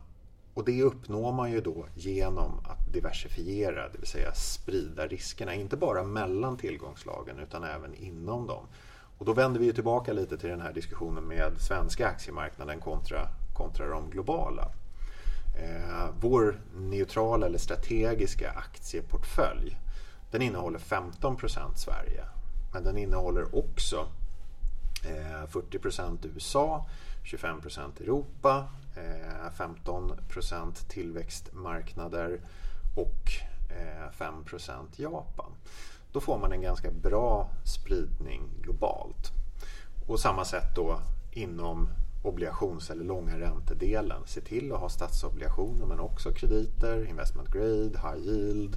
och 0.55 0.65
det 0.65 0.83
uppnår 0.83 1.33
man 1.33 1.53
ju 1.53 1.61
då 1.61 1.87
genom 1.95 2.59
att 2.65 2.93
diversifiera, 2.93 3.89
det 3.89 3.99
vill 3.99 4.09
säga 4.09 4.33
sprida 4.35 5.07
riskerna, 5.07 5.55
inte 5.55 5.77
bara 5.77 6.05
mellan 6.05 6.57
tillgångslagen 6.57 7.39
utan 7.39 7.65
även 7.65 7.95
inom 7.95 8.47
dem. 8.47 8.67
Och 9.19 9.25
då 9.25 9.33
vänder 9.33 9.61
vi 9.61 9.73
tillbaka 9.73 10.13
lite 10.13 10.39
till 10.39 10.49
den 10.49 10.61
här 10.61 10.73
diskussionen 10.73 11.25
med 11.25 11.61
svenska 11.61 12.09
aktiemarknaden 12.09 12.81
kontra, 12.81 13.29
kontra 13.55 13.89
de 13.89 14.11
globala. 14.11 14.69
Eh, 15.57 16.09
vår 16.21 16.61
neutrala 16.75 17.47
eller 17.47 17.59
strategiska 17.59 18.51
aktieportfölj 18.51 19.79
den 20.31 20.43
innehåller 20.43 20.79
15% 20.79 21.75
Sverige. 21.75 22.25
Men 22.73 22.85
den 22.85 22.99
innehåller 22.99 23.59
också 23.59 24.09
eh, 25.05 25.49
40% 25.49 26.27
USA, 26.35 26.87
25% 27.25 28.03
Europa, 28.03 28.69
eh, 28.97 29.51
15 29.53 30.13
tillväxtmarknader 30.89 32.41
och 32.97 33.33
eh, 33.71 34.13
5% 34.19 34.87
Japan. 34.97 35.53
Då 36.13 36.21
får 36.21 36.39
man 36.39 36.53
en 36.53 36.63
ganska 36.63 36.91
bra 36.91 37.51
spridning 37.65 38.43
globalt. 38.63 39.33
Och 40.07 40.21
samma 40.21 40.45
sätt 40.45 40.75
då 40.75 41.01
inom 41.33 41.89
obligations 42.27 42.91
eller 42.91 43.05
långa 43.05 43.39
räntedelen. 43.41 44.23
Se 44.27 44.41
till 44.41 44.73
att 44.73 44.81
ha 44.81 44.89
statsobligationer 44.89 45.87
men 45.87 46.01
också 46.01 46.33
krediter, 46.33 47.09
investment 47.09 47.53
grade, 47.53 47.99
high 47.99 48.27
yield, 48.27 48.77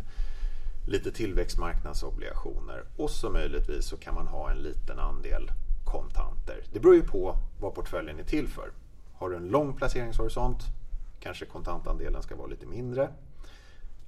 lite 0.88 1.12
tillväxtmarknadsobligationer 1.12 2.84
och 2.98 3.10
så 3.10 3.30
möjligtvis 3.30 3.86
så 3.86 3.98
kan 3.98 4.16
man 4.16 4.28
ha 4.28 4.52
en 4.52 4.58
liten 4.58 5.00
andel 5.00 5.52
kontanter. 5.86 6.64
Det 6.74 6.80
beror 6.80 6.96
ju 6.96 7.04
på 7.04 7.38
vad 7.60 7.74
portföljen 7.76 8.20
är 8.20 8.24
till 8.24 8.48
för. 8.48 8.72
Har 9.14 9.30
du 9.30 9.36
en 9.36 9.48
lång 9.48 9.74
placeringshorisont 9.74 10.64
kanske 11.20 11.46
kontantandelen 11.46 12.24
ska 12.24 12.36
vara 12.36 12.48
lite 12.48 12.66
mindre. 12.66 13.10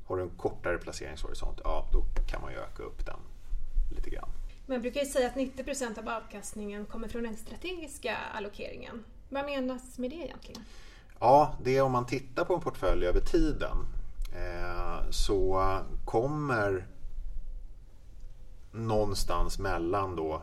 Har 0.05 0.17
du 0.17 0.23
en 0.23 0.29
kortare 0.29 0.77
placeringshorisont, 0.77 1.61
ja 1.63 1.89
då 1.93 2.03
kan 2.27 2.41
man 2.41 2.51
ju 2.51 2.57
öka 2.57 2.83
upp 2.83 3.05
den 3.05 3.19
lite 3.95 4.09
grann. 4.09 4.29
Man 4.65 4.81
brukar 4.81 4.99
ju 4.99 5.05
säga 5.05 5.27
att 5.27 5.35
90 5.35 5.63
procent 5.63 5.97
av 5.97 6.09
avkastningen 6.09 6.85
kommer 6.85 7.07
från 7.07 7.23
den 7.23 7.37
strategiska 7.37 8.17
allokeringen. 8.33 9.03
Vad 9.33 9.45
menas 9.45 9.97
med 9.97 10.09
det 10.09 10.15
egentligen? 10.15 10.61
Ja, 11.19 11.55
det 11.63 11.77
är 11.77 11.81
om 11.81 11.91
man 11.91 12.05
tittar 12.05 12.45
på 12.45 12.55
en 12.55 12.61
portfölj 12.61 13.05
över 13.05 13.19
tiden 13.19 13.77
eh, 14.33 15.09
så 15.09 15.79
kommer 16.05 16.87
någonstans 18.71 19.59
mellan 19.59 20.15
då 20.15 20.41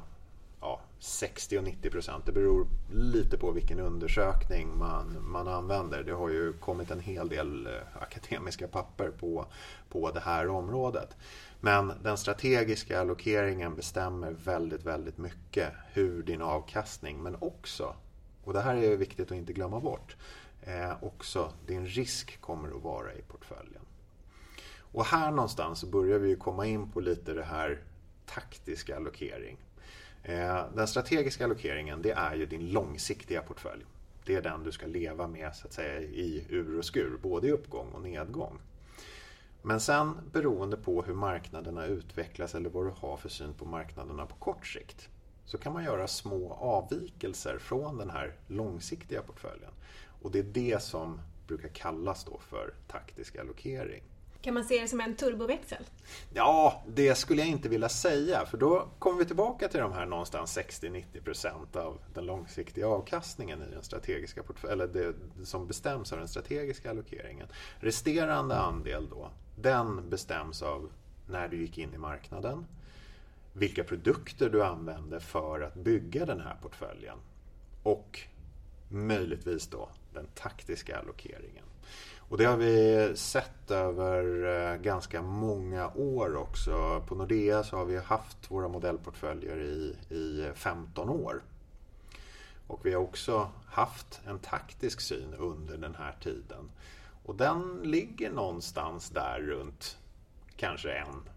ja, 0.61 0.81
60 0.99 1.59
och 1.59 1.65
90 1.65 1.91
procent. 1.91 2.27
Det 2.27 2.33
beror 2.33 2.67
lite 2.93 3.39
på 3.39 3.51
vilken 3.51 3.81
undersökning 3.81 4.79
man, 4.79 5.17
man 5.31 5.49
använder. 5.49 6.03
Det 6.03 6.13
har 6.13 6.29
ju 6.29 6.53
kommit 6.53 6.91
en 6.91 7.01
hel 7.01 7.29
del 7.29 7.67
eh, 7.67 8.03
akademiska 8.03 8.69
papper 8.69 9.11
på, 9.11 9.47
på 9.89 10.11
det 10.11 10.21
här 10.21 10.49
området. 10.49 11.17
Men 11.61 11.93
den 12.03 12.17
strategiska 12.17 13.01
allokeringen 13.01 13.75
bestämmer 13.75 14.31
väldigt, 14.45 14.85
väldigt 14.85 15.19
mycket 15.19 15.73
hur 15.93 16.23
din 16.23 16.43
avkastning, 16.43 17.23
men 17.23 17.37
också, 17.41 17.95
och 18.49 18.55
det 18.55 18.61
här 18.61 18.77
är 18.77 18.97
viktigt 18.97 19.31
att 19.31 19.37
inte 19.37 19.53
glömma 19.53 19.81
bort, 19.81 20.17
eh, 20.63 21.05
också 21.05 21.53
din 21.67 21.87
risk 21.87 22.41
kommer 22.41 22.69
att 22.69 22.83
vara 22.83 23.15
i 23.15 23.23
portföljen. 23.23 23.83
Och 24.93 25.05
här 25.05 25.31
någonstans 25.31 25.85
börjar 25.85 26.19
vi 26.19 26.37
komma 26.37 26.67
in 26.67 26.91
på 26.91 27.01
lite 27.01 27.33
det 27.33 27.45
här 27.45 27.79
taktiska 28.27 28.97
allokering. 28.97 29.57
Eh, 30.23 30.65
den 30.75 30.89
strategiska 30.89 31.45
allokeringen 31.45 32.03
det 32.03 32.11
är 32.11 32.35
ju 32.35 32.47
din 32.47 32.69
långsiktiga 32.69 33.43
portfölj. 33.43 33.85
Det 34.25 34.35
är 34.35 34.43
den 34.43 34.65
du 34.65 34.73
ska 34.73 34.87
leva 34.87 35.27
med 35.27 35.57
så 35.57 35.67
att 35.67 35.73
säga, 35.73 36.01
i 36.01 36.47
ur 36.49 36.79
och 36.79 36.85
skur, 36.85 37.19
både 37.23 37.49
i 37.49 37.53
uppgång 37.53 37.93
och 37.93 38.03
nedgång. 38.03 38.59
Men 39.63 39.81
sen 39.81 40.17
beroende 40.33 40.77
på 40.77 41.03
hur 41.03 41.15
marknaderna 41.15 41.87
utvecklas 41.87 42.55
eller 42.55 42.71
vad 42.71 42.87
du 42.87 42.93
har 42.97 43.17
för 43.17 43.29
syn 43.29 43.55
på 43.55 43.65
marknaderna 43.65 44.27
på 44.27 44.37
kort 44.37 44.67
sikt 44.67 45.09
så 45.49 45.59
kan 45.59 45.73
man 45.73 45.85
göra 45.85 46.09
små 46.09 46.53
avvikelser 46.53 47.59
från 47.59 47.99
den 47.99 48.11
här 48.11 48.35
långsiktiga 48.47 49.23
portföljen. 49.23 49.71
Och 50.23 50.31
det 50.31 50.39
är 50.39 50.43
det 50.43 50.83
som 50.83 51.21
brukar 51.47 51.69
kallas 51.69 52.25
då 52.25 52.39
för 52.39 52.75
taktisk 52.87 53.37
allokering. 53.37 54.03
Kan 54.41 54.55
man 54.55 54.65
se 54.65 54.81
det 54.81 54.89
som 54.89 55.01
en 55.01 55.17
turboväxel? 55.17 55.85
Ja, 56.35 56.83
det 56.89 57.15
skulle 57.15 57.43
jag 57.43 57.49
inte 57.49 57.69
vilja 57.69 57.89
säga 57.89 58.47
för 58.47 58.59
då 58.59 58.89
kommer 58.99 59.19
vi 59.19 59.25
tillbaka 59.25 59.69
till 59.69 59.81
de 59.81 59.93
här 59.93 60.07
någonstans 60.07 60.59
60-90% 60.59 61.77
av 61.77 61.99
den 62.15 62.27
långsiktiga 62.27 62.89
avkastningen 62.89 63.63
i 63.63 63.75
den 63.75 63.83
strategiska 63.83 64.43
eller 64.71 64.87
det 64.87 65.15
som 65.45 65.67
bestäms 65.67 66.13
av 66.13 66.19
den 66.19 66.29
strategiska 66.29 66.91
allokeringen. 66.91 67.47
Resterande 67.81 68.57
andel 68.57 69.09
då, 69.09 69.31
den 69.57 70.11
bestäms 70.11 70.63
av 70.63 70.91
när 71.27 71.49
du 71.49 71.57
gick 71.57 71.79
in 71.79 71.95
i 71.95 71.99
marknaden, 71.99 72.67
vilka 73.53 73.85
produkter 73.85 74.51
du 74.51 74.65
använder 74.65 75.21
för 75.21 75.61
att 75.61 75.75
bygga 75.75 76.27
den 76.27 76.41
här 76.41 76.57
portföljen 76.63 77.19
och 77.83 78.21
möjligtvis 78.89 79.67
då 79.67 79.89
den 80.13 80.27
taktiska 80.35 80.99
allokeringen. 80.99 81.65
Och 82.19 82.39
det 82.39 82.45
har 82.45 82.57
vi 82.57 83.13
sett 83.17 83.71
över 83.71 84.45
eh, 84.73 84.77
ganska 84.77 85.23
många 85.23 85.89
år 85.89 86.37
också. 86.37 87.03
På 87.07 87.15
Nordea 87.15 87.65
så 87.65 87.77
har 87.77 87.85
vi 87.85 87.97
haft 87.97 88.51
våra 88.51 88.69
modellportföljer 88.69 89.57
i, 89.61 89.97
i 90.15 90.51
15 90.55 91.09
år. 91.09 91.43
Och 92.67 92.87
vi 92.87 92.93
har 92.93 93.03
också 93.03 93.51
haft 93.67 94.21
en 94.27 94.39
taktisk 94.39 95.01
syn 95.01 95.35
under 95.35 95.77
den 95.77 95.95
här 95.95 96.17
tiden. 96.23 96.71
Och 97.25 97.35
den 97.35 97.81
ligger 97.83 98.31
någonstans 98.31 99.11
där 99.11 99.41
runt 99.41 99.99
kanske 100.57 100.93
en 100.93 101.29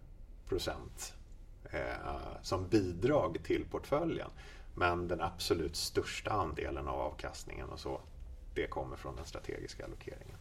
procent 0.48 1.14
eh, 1.72 2.42
som 2.42 2.68
bidrag 2.68 3.38
till 3.44 3.64
portföljen. 3.64 4.30
Men 4.74 5.08
den 5.08 5.20
absolut 5.20 5.76
största 5.76 6.30
andelen 6.30 6.88
av 6.88 7.00
avkastningen 7.00 7.68
och 7.68 7.80
så, 7.80 8.00
det 8.54 8.66
kommer 8.66 8.96
från 8.96 9.16
den 9.16 9.24
strategiska 9.24 9.84
allokeringen. 9.84 10.36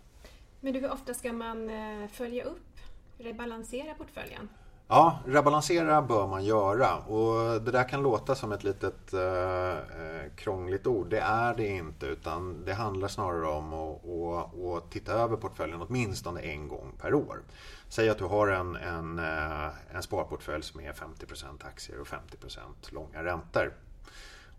Men 0.60 0.74
du, 0.74 0.80
hur 0.80 0.92
ofta 0.92 1.14
ska 1.14 1.34
man 1.34 1.70
eh, 1.70 2.08
följa 2.08 2.44
upp, 2.44 2.80
rebalansera 3.18 3.94
portföljen? 3.94 4.50
Ja, 4.94 5.20
rebalansera 5.26 6.02
bör 6.02 6.28
man 6.28 6.46
göra 6.46 6.98
och 6.98 7.62
det 7.62 7.72
där 7.72 7.90
kan 7.90 8.02
låta 8.02 8.36
som 8.36 8.52
ett 8.52 8.64
litet 8.64 9.14
eh, 9.14 9.78
eh, 9.78 10.32
krångligt 10.36 10.88
ord. 10.88 11.10
Det 11.10 11.20
är 11.20 11.54
det 11.54 11.68
inte 11.68 12.06
utan 12.06 12.66
det 12.66 12.74
handlar 12.74 13.08
snarare 13.08 13.48
om 13.48 13.74
att, 13.74 14.06
att, 14.06 14.66
att 14.66 14.92
titta 14.92 15.14
över 15.14 15.38
portföljen 15.38 15.82
åtminstone 15.82 16.42
en 16.42 16.68
gång 16.68 16.94
per 17.02 17.14
år. 17.14 17.42
Säg 17.90 18.10
att 18.10 18.18
du 18.18 18.24
har 18.24 18.48
en, 18.48 18.76
en, 18.76 19.20
eh, 19.20 19.96
en 19.96 20.04
sparportfölj 20.04 20.64
som 20.64 20.82
är 20.82 20.94
50% 20.94 21.66
aktier 21.68 22.00
och 22.00 22.08
50% 22.08 22.60
långa 22.90 23.24
räntor. 23.24 23.74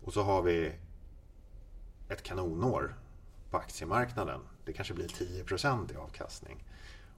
Och 0.05 0.13
så 0.13 0.23
har 0.23 0.41
vi 0.41 0.71
ett 2.09 2.23
kanonår 2.23 2.95
på 3.51 3.57
aktiemarknaden. 3.57 4.39
Det 4.65 4.73
kanske 4.73 4.93
blir 4.93 5.07
10% 5.07 5.93
i 5.93 5.95
avkastning. 5.95 6.63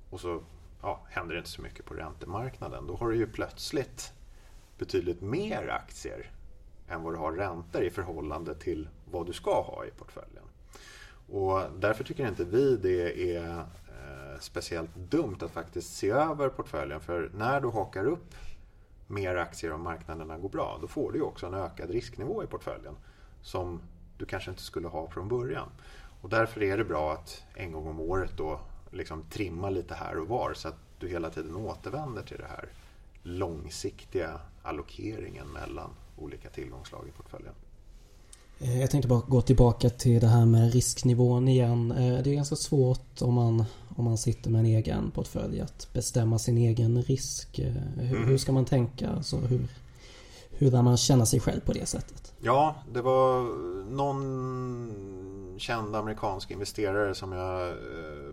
Och 0.10 0.20
så 0.20 0.42
ja, 0.86 1.02
händer 1.10 1.34
det 1.34 1.40
inte 1.40 1.50
så 1.50 1.62
mycket 1.62 1.86
på 1.86 1.94
räntemarknaden. 1.94 2.88
Då 2.88 2.96
har 2.96 3.10
du 3.10 3.16
ju 3.16 3.28
plötsligt 3.28 4.14
betydligt 4.78 5.22
mer 5.22 5.68
aktier 5.68 6.32
än 6.88 7.04
vad 7.04 7.14
du 7.14 7.18
har 7.18 7.32
räntor 7.32 7.84
i 7.84 7.90
förhållande 7.90 8.56
till 8.56 8.90
vad 9.12 9.26
du 9.26 9.34
ska 9.34 9.62
ha 9.62 9.86
i 9.86 9.92
portföljen. 9.92 10.44
Och 11.30 11.62
därför 11.80 12.04
tycker 12.04 12.28
inte 12.28 12.44
vi 12.44 12.78
det 12.78 13.36
är 13.36 13.58
eh, 13.58 14.40
speciellt 14.40 14.96
dumt 14.96 15.38
att 15.42 15.52
faktiskt 15.52 15.96
se 15.96 16.10
över 16.10 16.50
portföljen. 16.50 17.00
För 17.00 17.32
när 17.34 17.62
du 17.62 17.68
hakar 17.68 18.06
upp 18.06 18.36
mer 19.08 19.36
aktier 19.36 19.72
om 19.72 19.82
marknaderna 19.82 20.38
går 20.38 20.50
bra, 20.50 20.78
då 20.82 20.88
får 20.88 21.12
du 21.12 21.22
också 21.22 21.46
en 21.46 21.54
ökad 21.54 21.90
risknivå 21.90 22.44
i 22.44 22.48
portföljen 22.48 22.96
som 23.42 23.82
du 24.18 24.26
kanske 24.26 24.52
inte 24.52 24.64
skulle 24.64 24.88
ha 24.88 25.10
från 25.10 25.28
början. 25.28 25.70
Och 26.22 26.30
därför 26.30 26.64
är 26.64 26.78
det 26.78 26.86
bra 26.86 27.14
att 27.14 27.44
en 27.54 27.72
gång 27.72 27.88
om 27.88 28.00
året 28.00 28.32
då 28.38 28.60
liksom 28.96 29.24
trimma 29.30 29.70
lite 29.70 29.94
här 29.94 30.18
och 30.18 30.28
var 30.28 30.54
så 30.54 30.68
att 30.68 30.80
du 31.00 31.08
hela 31.08 31.30
tiden 31.30 31.56
återvänder 31.56 32.24
till 32.24 32.38
det 32.38 32.48
här 32.48 32.70
långsiktiga 33.24 34.40
allokeringen 34.64 35.48
mellan 35.48 35.90
olika 36.18 36.50
tillgångslag 36.50 37.08
i 37.08 37.12
portföljen. 37.12 37.54
Eh, 38.60 38.82
jag 38.82 38.92
tänkte 38.92 39.08
bara 39.08 39.22
gå 39.28 39.42
tillbaka 39.42 39.90
till 39.90 40.22
det 40.22 40.28
här 40.28 40.46
med 40.46 40.74
risknivån 40.74 41.48
igen. 41.48 41.92
Eh, 41.92 42.24
det 42.24 42.30
är 42.30 42.36
ganska 42.36 42.56
svårt 42.56 43.22
om 43.22 43.34
man, 43.34 43.66
om 43.96 44.06
man 44.06 44.18
sitter 44.18 44.50
med 44.50 44.60
en 44.60 44.66
egen 44.66 45.12
portfölj 45.12 45.62
att 45.62 45.94
bestämma 45.94 46.40
sin 46.40 46.58
egen 46.58 47.02
risk. 47.02 47.60
Eh, 47.60 47.74
hur, 47.98 48.18
mm. 48.18 48.30
hur 48.30 48.38
ska 48.38 48.52
man 48.52 48.66
tänka? 48.66 49.10
Alltså 49.10 49.38
hur, 49.38 49.68
hur 50.50 50.72
lär 50.72 50.82
man 50.82 50.98
känna 50.98 51.26
sig 51.26 51.40
själv 51.40 51.60
på 51.62 51.74
det 51.74 51.86
sättet? 51.86 52.34
Ja, 52.42 52.76
det 52.94 53.02
var 53.02 53.44
någon 53.92 54.92
känd 55.58 55.96
amerikansk 55.96 56.52
investerare 56.52 57.16
som 57.16 57.32
jag 57.32 57.74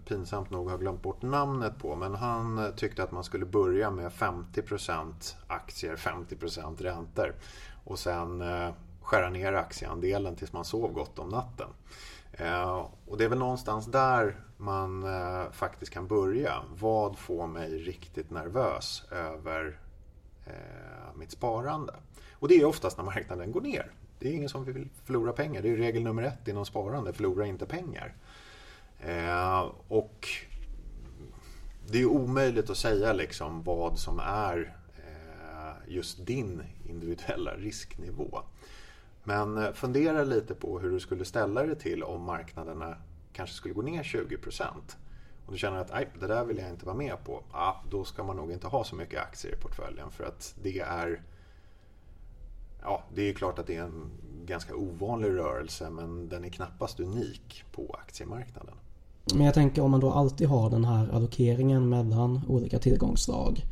pinsamt 0.05 0.51
nog 0.51 0.71
har 0.71 0.79
glömt 0.79 1.03
bort 1.03 1.23
namnet 1.23 1.79
på. 1.79 1.97
Men 1.97 2.15
han 2.15 2.59
eh, 2.59 2.71
tyckte 2.71 3.03
att 3.03 3.13
man 3.13 3.25
skulle 3.25 3.47
börja 3.47 3.91
med 3.91 4.13
50% 4.13 5.37
aktier, 5.47 5.97
50% 5.97 6.83
räntor. 6.83 7.35
Och 7.85 7.99
sen 7.99 8.41
eh, 8.41 8.71
skära 9.01 9.31
ner 9.31 9.53
aktieandelen 9.53 10.37
tills 10.37 10.53
man 10.53 10.65
sov 10.65 10.93
gott 10.93 11.19
om 11.19 11.29
natten. 11.29 11.69
Eh, 12.33 12.87
och 13.07 13.19
det 13.19 13.25
är 13.25 13.29
väl 13.29 13.39
någonstans 13.39 13.87
där 13.87 14.37
man 14.57 15.05
faktiskt 15.53 15.93
kan 15.93 16.07
börja. 16.07 16.63
Vad 16.79 17.19
får 17.19 17.47
mig 17.47 17.79
riktigt 17.79 18.31
nervös 18.31 19.05
över 19.11 19.79
mitt 21.15 21.31
sparande? 21.31 21.95
Och 22.33 22.49
det 22.49 22.55
är 22.55 22.65
oftast 22.65 22.97
när 22.97 23.05
marknaden 23.05 23.53
går 23.53 23.61
ner. 23.61 23.93
Det 24.23 24.29
är 24.29 24.33
ingen 24.33 24.49
som 24.49 24.65
vill 24.65 24.89
förlora 25.05 25.33
pengar. 25.33 25.63
Det 25.63 25.69
är 25.69 25.77
regel 25.77 26.03
nummer 26.03 26.23
ett 26.23 26.49
inom 26.49 26.67
sparande, 26.67 27.13
förlora 27.13 27.47
inte 27.47 27.67
pengar. 27.67 28.15
Eh, 29.03 29.71
och 29.89 30.29
det 31.87 32.01
är 32.01 32.07
omöjligt 32.07 32.71
att 32.71 32.77
säga 32.77 33.13
liksom 33.13 33.63
vad 33.63 33.99
som 33.99 34.19
är 34.19 34.77
eh, 34.97 35.93
just 35.95 36.27
din 36.27 36.63
individuella 36.85 37.55
risknivå. 37.55 38.39
Men 39.25 39.59
eh, 39.59 39.73
fundera 39.73 40.25
lite 40.25 40.55
på 40.55 40.79
hur 40.79 40.91
du 40.91 41.01
skulle 41.01 41.25
ställa 41.25 41.63
dig 41.63 41.79
till 41.79 42.03
om 42.03 42.23
marknaderna 42.23 42.97
kanske 43.33 43.57
skulle 43.57 43.75
gå 43.75 43.83
ner 43.83 44.03
20 44.03 44.37
procent. 44.37 44.97
och 45.47 45.53
du 45.53 45.59
känner 45.59 45.79
att 45.79 45.93
nej, 45.93 46.09
det 46.21 46.27
där 46.27 46.45
vill 46.45 46.59
jag 46.59 46.69
inte 46.71 46.87
vara 46.87 46.97
med 46.97 47.25
på. 47.25 47.43
Ja, 47.53 47.83
då 47.91 48.05
ska 48.05 48.23
man 48.25 48.37
nog 48.37 48.53
inte 48.53 48.67
ha 48.67 48.85
så 48.85 48.97
mycket 48.97 49.21
aktier 49.21 49.53
i 49.53 49.57
portföljen 49.57 50.11
för 50.11 50.25
att 50.25 50.55
det 50.63 50.81
är 50.81 51.23
Ja, 52.85 53.03
det 53.15 53.23
är 53.23 53.35
klart 53.35 53.59
att 53.59 53.67
det 53.67 53.77
är 53.77 53.83
en 53.83 54.11
ganska 54.45 54.75
ovanlig 54.75 55.29
rörelse 55.29 55.91
men 55.91 56.29
den 56.29 56.45
är 56.45 56.49
knappast 56.49 57.01
unik 57.01 57.65
på 57.73 57.97
aktiemarknaden. 57.99 58.75
Men 59.25 59.47
jag 59.47 59.55
tänker 59.55 59.83
om 59.83 59.91
man 59.91 60.01
då 60.01 60.11
alltid 60.11 60.49
har 60.49 60.71
den 60.71 60.85
här 60.85 61.09
allokeringen 61.13 61.89
mellan 61.89 62.41
olika 62.49 62.79
tillgångsslag. 62.79 63.65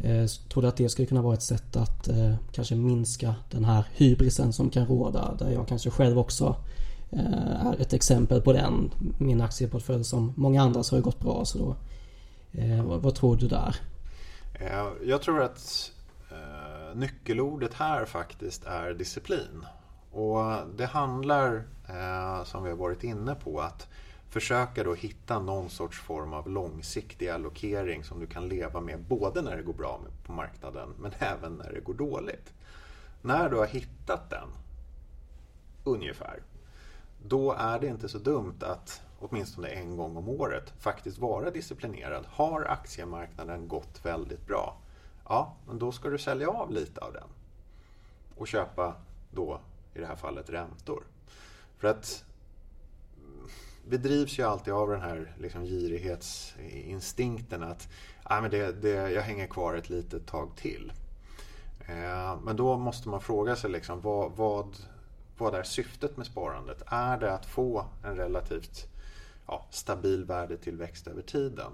Eh, 0.00 0.26
tror 0.26 0.62
du 0.62 0.68
att 0.68 0.76
det 0.76 0.88
skulle 0.88 1.06
kunna 1.06 1.22
vara 1.22 1.34
ett 1.34 1.42
sätt 1.42 1.76
att 1.76 2.08
eh, 2.08 2.34
kanske 2.52 2.74
minska 2.74 3.34
den 3.50 3.64
här 3.64 3.84
hybrisen 3.94 4.52
som 4.52 4.70
kan 4.70 4.86
råda? 4.86 5.34
Där 5.38 5.50
jag 5.50 5.68
kanske 5.68 5.90
själv 5.90 6.18
också 6.18 6.56
eh, 7.10 7.66
är 7.66 7.80
ett 7.80 7.92
exempel 7.92 8.40
på 8.40 8.52
den. 8.52 8.90
Min 9.18 9.40
aktieportfölj 9.40 10.04
som 10.04 10.32
många 10.36 10.62
andra 10.62 10.82
så 10.82 10.96
har 10.96 11.00
gått 11.00 11.20
bra. 11.20 11.44
Så 11.44 11.58
då, 11.58 11.76
eh, 12.60 12.84
vad, 12.84 13.02
vad, 13.02 13.14
tror 13.14 13.36
du 13.36 13.48
där? 13.48 13.76
Jag 15.04 15.22
tror 15.22 15.42
att 15.42 15.92
eh, 16.30 16.96
nyckelordet 16.96 17.74
här 17.74 18.04
faktiskt 18.04 18.64
är 18.64 18.94
disciplin. 18.94 19.64
Och 20.10 20.42
det 20.76 20.86
handlar, 20.86 21.54
eh, 21.88 22.44
som 22.44 22.62
vi 22.62 22.70
har 22.70 22.76
varit 22.76 23.04
inne 23.04 23.34
på, 23.34 23.60
att 23.60 23.88
försöka 24.30 24.84
då 24.84 24.94
hitta 24.94 25.38
någon 25.38 25.70
sorts 25.70 26.00
form 26.00 26.32
av 26.32 26.50
långsiktig 26.50 27.28
allokering 27.28 28.04
som 28.04 28.20
du 28.20 28.26
kan 28.26 28.48
leva 28.48 28.80
med 28.80 29.00
både 29.00 29.42
när 29.42 29.56
det 29.56 29.62
går 29.62 29.72
bra 29.72 30.00
på 30.26 30.32
marknaden 30.32 30.94
men 30.98 31.12
även 31.18 31.54
när 31.54 31.72
det 31.72 31.80
går 31.80 31.94
dåligt. 31.94 32.52
När 33.22 33.50
du 33.50 33.56
har 33.56 33.66
hittat 33.66 34.30
den, 34.30 34.48
ungefär, 35.84 36.42
då 37.22 37.52
är 37.52 37.78
det 37.78 37.86
inte 37.86 38.08
så 38.08 38.18
dumt 38.18 38.58
att 38.60 39.02
åtminstone 39.18 39.68
en 39.68 39.96
gång 39.96 40.16
om 40.16 40.28
året 40.28 40.72
faktiskt 40.78 41.18
vara 41.18 41.50
disciplinerad. 41.50 42.26
Har 42.26 42.64
aktiemarknaden 42.64 43.68
gått 43.68 44.04
väldigt 44.04 44.46
bra? 44.46 44.76
Ja, 45.28 45.56
men 45.66 45.78
då 45.78 45.92
ska 45.92 46.08
du 46.08 46.18
sälja 46.18 46.48
av 46.48 46.72
lite 46.72 47.00
av 47.00 47.12
den 47.12 47.28
och 48.36 48.48
köpa 48.48 48.94
då 49.30 49.60
i 49.94 49.98
det 49.98 50.06
här 50.06 50.16
fallet 50.16 50.50
räntor. 50.50 51.02
För 51.78 51.88
att 51.88 52.24
vi 53.88 53.96
drivs 53.96 54.38
ju 54.38 54.42
alltid 54.42 54.72
av 54.72 54.88
den 54.88 55.00
här 55.00 55.34
liksom 55.38 55.64
girighetsinstinkten 55.64 57.62
att 57.62 57.88
ah, 58.22 58.40
men 58.40 58.50
det, 58.50 58.82
det, 58.82 59.10
jag 59.10 59.22
hänger 59.22 59.46
kvar 59.46 59.74
ett 59.74 59.90
litet 59.90 60.26
tag 60.26 60.50
till. 60.56 60.92
Eh, 61.80 62.40
men 62.42 62.56
då 62.56 62.76
måste 62.76 63.08
man 63.08 63.20
fråga 63.20 63.56
sig 63.56 63.70
liksom, 63.70 64.00
vad, 64.00 64.32
vad, 64.32 64.76
vad 65.38 65.54
är 65.54 65.62
syftet 65.62 66.16
med 66.16 66.26
sparandet? 66.26 66.82
Är 66.86 67.18
det 67.18 67.32
att 67.32 67.46
få 67.46 67.86
en 68.04 68.16
relativt 68.16 68.86
ja, 69.46 69.66
stabil 69.70 70.24
värdetillväxt 70.24 71.06
över 71.06 71.22
tiden? 71.22 71.72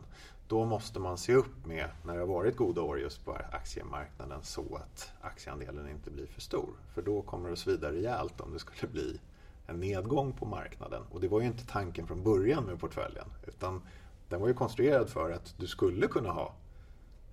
Då 0.49 0.65
måste 0.65 0.99
man 0.99 1.19
se 1.19 1.35
upp 1.35 1.67
med 1.67 1.89
när 2.05 2.15
det 2.15 2.21
har 2.21 2.27
varit 2.27 2.57
goda 2.57 2.83
år 2.83 3.01
just 3.01 3.25
på 3.25 3.33
aktiemarknaden 3.53 4.43
så 4.43 4.77
att 4.77 5.13
aktieandelen 5.21 5.89
inte 5.89 6.11
blir 6.11 6.27
för 6.27 6.41
stor. 6.41 6.71
För 6.95 7.03
då 7.03 7.23
kommer 7.23 7.49
det 7.49 7.53
att 7.53 7.59
svida 7.59 7.93
rejält 7.93 8.41
om 8.41 8.53
det 8.53 8.59
skulle 8.59 8.93
bli 8.93 9.21
en 9.67 9.81
nedgång 9.81 10.33
på 10.33 10.47
marknaden. 10.47 11.03
Och 11.11 11.21
det 11.21 11.29
var 11.29 11.41
ju 11.41 11.47
inte 11.47 11.67
tanken 11.67 12.07
från 12.07 12.23
början 12.23 12.65
med 12.65 12.81
portföljen. 12.81 13.27
Utan 13.47 13.83
den 14.29 14.41
var 14.41 14.49
ju 14.49 14.55
konstruerad 14.55 15.09
för 15.11 15.31
att 15.31 15.55
du 15.59 15.67
skulle 15.67 16.07
kunna 16.07 16.31
ha, 16.31 16.55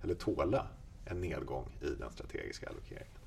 eller 0.02 0.14
tåla, 0.14 0.66
en 1.04 1.20
nedgång 1.20 1.68
i 1.80 1.86
den 2.00 2.10
strategiska 2.10 2.68
allokeringen. 2.68 3.18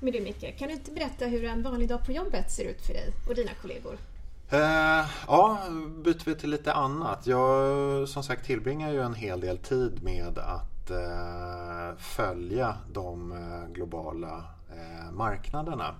Men 0.00 0.12
du 0.12 0.20
Micke, 0.20 0.58
kan 0.58 0.68
du 0.68 0.74
inte 0.74 0.90
berätta 0.90 1.26
hur 1.26 1.44
en 1.44 1.62
vanlig 1.62 1.88
dag 1.88 2.04
på 2.04 2.12
jobbet 2.12 2.50
ser 2.50 2.64
ut 2.64 2.80
för 2.86 2.92
dig 2.92 3.12
och 3.28 3.34
dina 3.34 3.50
kollegor? 3.62 3.98
Uh, 4.52 5.10
ja, 5.26 5.58
byter 6.04 6.24
vi 6.24 6.34
till 6.34 6.50
lite 6.50 6.72
annat. 6.72 7.26
Jag 7.26 8.08
som 8.08 8.22
sagt 8.22 8.46
tillbringar 8.46 8.92
ju 8.92 9.00
en 9.00 9.14
hel 9.14 9.40
del 9.40 9.58
tid 9.58 10.02
med 10.02 10.38
att 10.38 10.90
uh, 10.90 11.98
följa 11.98 12.76
de 12.92 13.32
uh, 13.32 13.72
globala 13.72 14.44
marknaderna. 15.12 15.94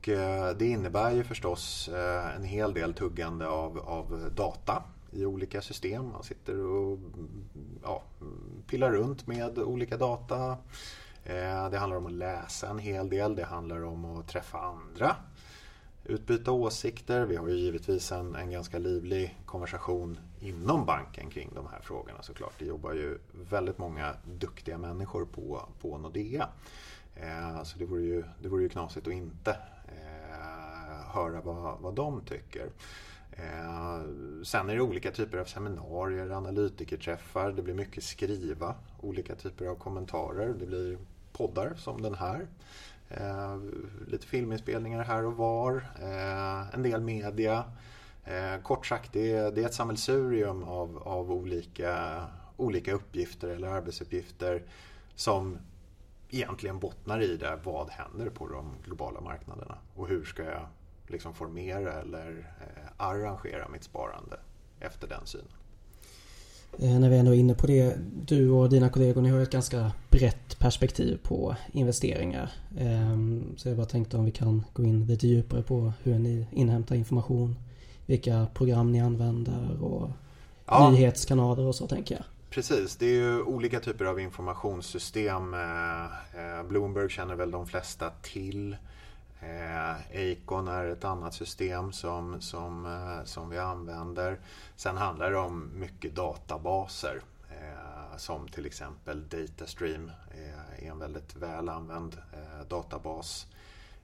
Och 0.00 0.08
eh, 0.08 0.56
det 0.56 0.66
innebär 0.66 1.10
ju 1.10 1.24
förstås 1.24 1.88
eh, 1.88 2.36
en 2.36 2.44
hel 2.44 2.74
del 2.74 2.94
tuggande 2.94 3.48
av, 3.48 3.78
av 3.78 4.30
data 4.34 4.82
i 5.10 5.24
olika 5.24 5.62
system. 5.62 6.08
Man 6.08 6.22
sitter 6.22 6.58
och 6.58 6.98
ja, 7.82 8.02
pillar 8.66 8.90
runt 8.90 9.26
med 9.26 9.58
olika 9.58 9.96
data. 9.96 10.56
Eh, 11.24 11.70
det 11.70 11.78
handlar 11.78 11.96
om 11.96 12.06
att 12.06 12.12
läsa 12.12 12.68
en 12.68 12.78
hel 12.78 13.08
del, 13.08 13.36
det 13.36 13.44
handlar 13.44 13.84
om 13.84 14.04
att 14.04 14.28
träffa 14.28 14.58
andra. 14.58 15.16
Utbyta 16.04 16.52
åsikter. 16.52 17.24
Vi 17.24 17.36
har 17.36 17.48
ju 17.48 17.54
givetvis 17.54 18.12
en, 18.12 18.34
en 18.34 18.50
ganska 18.50 18.78
livlig 18.78 19.38
konversation 19.46 20.18
inom 20.40 20.86
banken 20.86 21.30
kring 21.30 21.50
de 21.54 21.66
här 21.66 21.80
frågorna 21.80 22.22
såklart. 22.22 22.54
Det 22.58 22.64
jobbar 22.64 22.92
ju 22.92 23.18
väldigt 23.32 23.78
många 23.78 24.14
duktiga 24.24 24.78
människor 24.78 25.24
på, 25.24 25.68
på 25.80 25.98
Nordea. 25.98 26.48
Så 27.64 27.78
det 27.78 27.84
vore, 27.84 28.02
ju, 28.02 28.24
det 28.42 28.48
vore 28.48 28.62
ju 28.62 28.68
knasigt 28.68 29.06
att 29.06 29.12
inte 29.12 29.56
höra 31.10 31.40
vad, 31.40 31.80
vad 31.80 31.94
de 31.94 32.20
tycker. 32.20 32.70
Eh, 33.32 34.00
sen 34.44 34.70
är 34.70 34.74
det 34.74 34.80
olika 34.80 35.10
typer 35.10 35.38
av 35.38 35.44
seminarier, 35.44 36.30
analytikerträffar, 36.30 37.52
det 37.52 37.62
blir 37.62 37.74
mycket 37.74 38.04
skriva, 38.04 38.74
olika 39.00 39.34
typer 39.34 39.66
av 39.66 39.74
kommentarer, 39.74 40.54
det 40.58 40.66
blir 40.66 40.98
poddar 41.32 41.74
som 41.74 42.02
den 42.02 42.14
här. 42.14 42.46
Eh, 43.08 43.58
lite 44.08 44.26
filminspelningar 44.26 45.04
här 45.04 45.24
och 45.24 45.36
var, 45.36 45.76
eh, 46.00 46.74
en 46.74 46.82
del 46.82 47.00
media. 47.00 47.64
Eh, 48.24 48.62
kort 48.62 48.86
sagt, 48.86 49.12
det 49.12 49.32
är, 49.32 49.50
det 49.50 49.62
är 49.62 49.66
ett 49.66 49.74
sammelsurium 49.74 50.64
av, 50.64 51.02
av 51.02 51.32
olika, 51.32 52.24
olika 52.56 52.92
uppgifter 52.92 53.48
eller 53.48 53.68
arbetsuppgifter 53.68 54.62
som 55.14 55.58
egentligen 56.30 56.78
bottnar 56.78 57.20
i 57.20 57.36
det. 57.36 57.58
Vad 57.64 57.90
händer 57.90 58.30
på 58.30 58.48
de 58.48 58.74
globala 58.84 59.20
marknaderna 59.20 59.78
och 59.94 60.08
hur 60.08 60.24
ska 60.24 60.44
jag 60.44 60.66
liksom 61.10 61.34
formera 61.34 61.92
eller 61.92 62.54
eh, 62.60 62.90
arrangera 62.96 63.68
mitt 63.68 63.84
sparande 63.84 64.36
efter 64.80 65.08
den 65.08 65.26
synen. 65.26 65.52
Eh, 66.78 67.00
när 67.00 67.10
vi 67.10 67.16
ändå 67.16 67.34
är 67.34 67.38
inne 67.38 67.54
på 67.54 67.66
det. 67.66 67.98
Du 68.26 68.50
och 68.50 68.70
dina 68.70 68.88
kollegor, 68.88 69.22
ni 69.22 69.30
har 69.30 69.40
ett 69.40 69.50
ganska 69.50 69.92
brett 70.10 70.58
perspektiv 70.58 71.18
på 71.22 71.56
investeringar. 71.72 72.50
Ehm, 72.78 73.54
så 73.56 73.68
jag 73.68 73.76
bara 73.76 73.86
tänkte 73.86 74.16
om 74.16 74.24
vi 74.24 74.30
kan 74.30 74.64
gå 74.72 74.82
in 74.82 75.06
lite 75.06 75.26
djupare 75.26 75.62
på 75.62 75.92
hur 76.02 76.18
ni 76.18 76.46
inhämtar 76.52 76.96
information. 76.96 77.56
Vilka 78.06 78.46
program 78.54 78.92
ni 78.92 79.00
använder 79.00 79.82
och 79.82 80.10
ja. 80.66 80.90
nyhetskanaler 80.90 81.62
och 81.62 81.74
så 81.74 81.86
tänker 81.86 82.14
jag. 82.14 82.24
Precis, 82.50 82.96
det 82.96 83.06
är 83.06 83.14
ju 83.14 83.42
olika 83.42 83.80
typer 83.80 84.04
av 84.04 84.20
informationssystem. 84.20 85.54
Eh, 85.54 86.68
Bloomberg 86.68 87.10
känner 87.10 87.34
väl 87.34 87.50
de 87.50 87.66
flesta 87.66 88.10
till. 88.22 88.76
Eh, 89.40 90.32
Acon 90.32 90.68
är 90.68 90.86
ett 90.86 91.04
annat 91.04 91.34
system 91.34 91.92
som, 91.92 92.40
som, 92.40 92.86
eh, 92.86 93.24
som 93.24 93.50
vi 93.50 93.58
använder. 93.58 94.38
Sen 94.76 94.96
handlar 94.96 95.30
det 95.30 95.38
om 95.38 95.70
mycket 95.74 96.14
databaser 96.14 97.20
eh, 97.50 98.16
som 98.16 98.48
till 98.48 98.66
exempel 98.66 99.28
Datastream 99.28 100.10
är 100.78 100.84
en 100.88 100.98
väldigt 100.98 101.36
väl 101.36 101.68
använd 101.68 102.16
databas. 102.68 103.46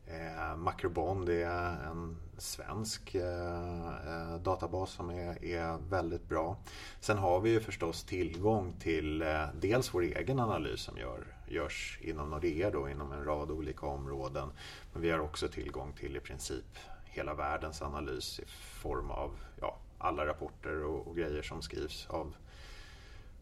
Eh, 0.07 0.57
Macrobond 0.57 1.29
är 1.29 1.87
en 1.91 2.17
svensk 2.39 3.15
eh, 3.15 3.89
eh, 4.07 4.37
databas 4.37 4.91
som 4.91 5.11
är, 5.11 5.45
är 5.45 5.79
väldigt 5.91 6.29
bra. 6.29 6.57
Sen 7.01 7.19
har 7.19 7.41
vi 7.41 7.51
ju 7.51 7.61
förstås 7.61 8.05
tillgång 8.05 8.73
till 8.81 9.25
dels 9.61 9.95
vår 9.95 10.03
egen 10.03 10.41
analys 10.41 10.81
som 10.81 10.99
gör 10.99 11.25
görs 11.49 11.99
inom 12.03 12.31
Nordea 12.31 12.71
då, 12.71 12.89
inom 12.89 13.13
en 13.13 13.25
rad 13.25 13.51
olika 13.51 13.87
områden. 13.87 14.49
Men 14.93 15.03
vi 15.03 15.11
har 15.11 15.19
också 15.19 15.49
tillgång 15.49 15.93
till 15.93 16.17
i 16.17 16.21
princip 16.21 16.79
hela 17.05 17.35
världens 17.35 17.83
analys 17.83 18.41
i 18.41 18.45
form 18.83 19.11
av 19.11 19.31
ja, 19.61 19.79
alla 19.99 20.27
rapporter 20.27 20.85
och, 20.85 21.07
och 21.07 21.17
grejer 21.17 21.43
som 21.43 21.63
skrivs 21.63 22.07
av 22.07 22.37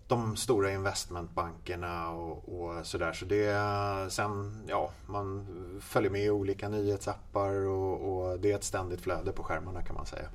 de 0.06 0.36
stora 0.36 0.72
investmentbankerna 0.72 2.10
och, 2.10 2.48
och 2.48 2.86
sådär. 2.86 3.12
Så 3.12 3.24
det, 3.24 4.12
sen, 4.12 4.62
ja, 4.68 4.90
man 5.06 5.46
följer 5.80 6.10
med 6.10 6.24
i 6.24 6.30
olika 6.30 6.68
nyhetsappar 6.68 7.66
och, 7.66 8.30
och, 8.30 8.40
det 8.40 8.52
är 8.52 8.56
ett 8.56 8.64
ständigt 8.64 9.00
flöde 9.00 9.32
på 9.32 9.42
skärmarna 9.42 9.82
kan 9.82 9.96
man 9.96 10.06
säga. 10.06 10.28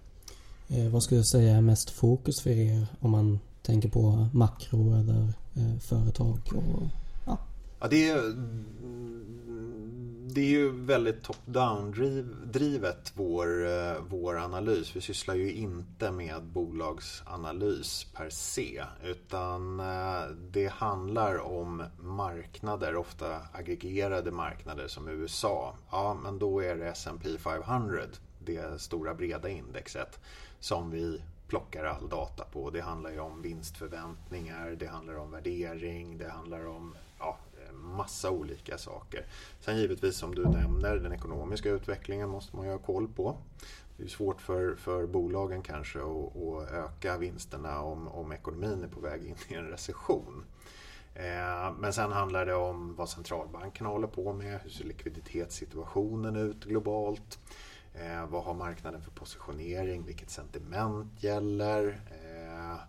Eh, 0.68 0.90
vad 0.92 1.04
skulle 1.04 1.20
du 1.20 1.26
säga 1.26 1.58
är 1.58 1.62
mest 1.62 1.90
fokus 1.90 2.42
för 2.42 2.50
er 2.50 2.88
om 3.00 3.12
man 3.12 3.40
tänker 3.62 3.90
på 3.90 4.28
makro 4.34 4.94
eller 4.94 5.34
eh, 5.56 5.80
företag? 5.80 6.40
Och 6.56 6.84
Ja, 7.82 7.88
det, 7.88 8.10
är, 8.10 8.18
det 10.34 10.42
är 10.42 10.46
ju 10.46 10.72
väldigt 10.72 11.24
top-down 11.24 11.92
drivet 12.46 13.12
vår, 13.15 13.68
eh, 13.68 13.96
vår 14.10 14.38
analys. 14.38 14.96
Vi 14.96 15.02
sysslar 15.02 15.36
ju 15.36 15.54
inte 15.54 16.12
med 16.12 16.44
bolagsanalys 16.44 18.08
per 18.13 18.30
se. 18.30 18.84
Utan 19.04 19.80
eh, 19.80 20.28
det 20.52 20.68
handlar 20.68 21.38
om 21.38 21.84
marknader, 22.00 22.96
ofta 22.96 23.39
aggregerade 23.52 24.32
marknader 24.32 24.88
som 24.88 25.08
USA. 25.08 25.76
Ja, 25.92 26.18
men 26.24 26.39
då 26.39 26.63
är 26.63 26.76
det 26.76 26.88
S&P 26.88 27.38
500, 27.38 28.02
det 28.39 28.82
stora 28.82 29.13
breda 29.13 29.50
indexet, 29.50 30.20
som 30.60 30.92
vi 30.92 31.22
plockar 31.48 31.86
all 31.86 32.10
data 32.10 32.44
på. 32.52 32.70
Det 32.70 32.82
handlar 32.82 33.12
ju 33.12 33.20
om 33.20 33.42
vinstförväntningar, 33.42 34.76
det 34.80 34.88
handlar 34.88 35.18
om 35.18 35.32
värdering, 35.32 36.18
det 36.18 36.30
handlar 36.30 36.68
om 36.68 36.96
ja, 37.20 37.38
massa 37.82 38.32
olika 38.32 38.78
saker. 38.78 39.26
Sen 39.60 39.78
givetvis 39.78 40.18
som 40.18 40.36
du 40.36 40.44
nämner, 40.44 40.96
den 40.96 41.13
ekonomiska 41.13 41.70
utvecklingen 41.70 42.30
måste 42.30 42.56
man 42.56 42.65
ju 42.65 42.72
ha 42.72 42.80
koll 42.80 43.08
på. 43.08 43.38
Det 43.98 44.04
är 44.04 44.08
svårt 44.08 44.42
för, 44.42 44.76
för 44.76 45.08
bolagen 45.08 45.62
kanske 45.62 46.00
att, 46.00 46.38
att 46.38 46.72
öka 46.72 47.18
vinsterna 47.18 47.82
om, 47.82 48.08
om 48.08 48.32
ekonomin 48.32 48.84
är 48.84 48.88
på 48.88 49.00
väg 49.00 49.26
in 49.26 49.36
i 49.48 49.54
en 49.54 49.68
recession. 49.68 50.46
Eh, 51.13 51.74
men 51.80 51.94
sen 51.94 52.12
handlar 52.12 52.46
det 52.46 52.56
om 52.56 52.96
vad 52.96 53.10
centralbankerna 53.10 53.89
håller 53.89 54.08
på 54.08 54.34
med, 54.34 54.60
hur 54.62 54.70
ser 54.70 54.86
likviditetssituationen 54.86 56.36
ut 56.36 56.63
globalt? 56.63 57.39
Eh, 57.94 58.26
vad 58.30 58.44
har 58.44 58.54
marknaden 58.54 59.02
för 59.02 59.12
positionering? 59.12 60.06
Vilket 60.06 60.30
sentiment 60.30 61.24
gäller? 61.24 62.02
Eh, 62.12 62.80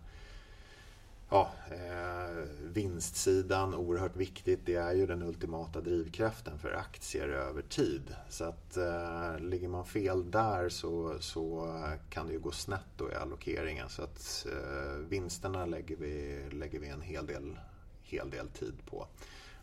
ja, 1.31 1.51
eh, 1.69 2.43
vinstsidan, 2.63 3.75
oerhört 3.75 4.15
viktigt. 4.15 4.59
Det 4.65 4.75
är 4.75 4.93
ju 4.93 5.05
den 5.05 5.23
ultimata 5.23 5.81
drivkraften 5.81 6.59
för 6.59 6.73
aktier 6.73 7.27
över 7.27 7.61
tid. 7.61 8.15
Så 8.29 8.43
att 8.43 8.77
eh, 8.77 9.39
ligger 9.39 9.67
man 9.67 9.85
fel 9.85 10.31
där 10.31 10.69
så, 10.69 11.15
så 11.19 11.73
kan 12.09 12.27
det 12.27 12.33
ju 12.33 12.39
gå 12.39 12.51
snett 12.51 12.87
då 12.97 13.11
i 13.11 13.15
allokeringen. 13.15 13.89
Så 13.89 14.03
att 14.03 14.47
eh, 14.51 14.97
vinsterna 15.09 15.65
lägger 15.65 15.95
vi, 15.95 16.45
lägger 16.51 16.79
vi 16.79 16.87
en 16.87 17.01
hel 17.01 17.25
del, 17.25 17.59
hel 18.03 18.29
del 18.29 18.47
tid 18.47 18.73
på. 18.89 19.07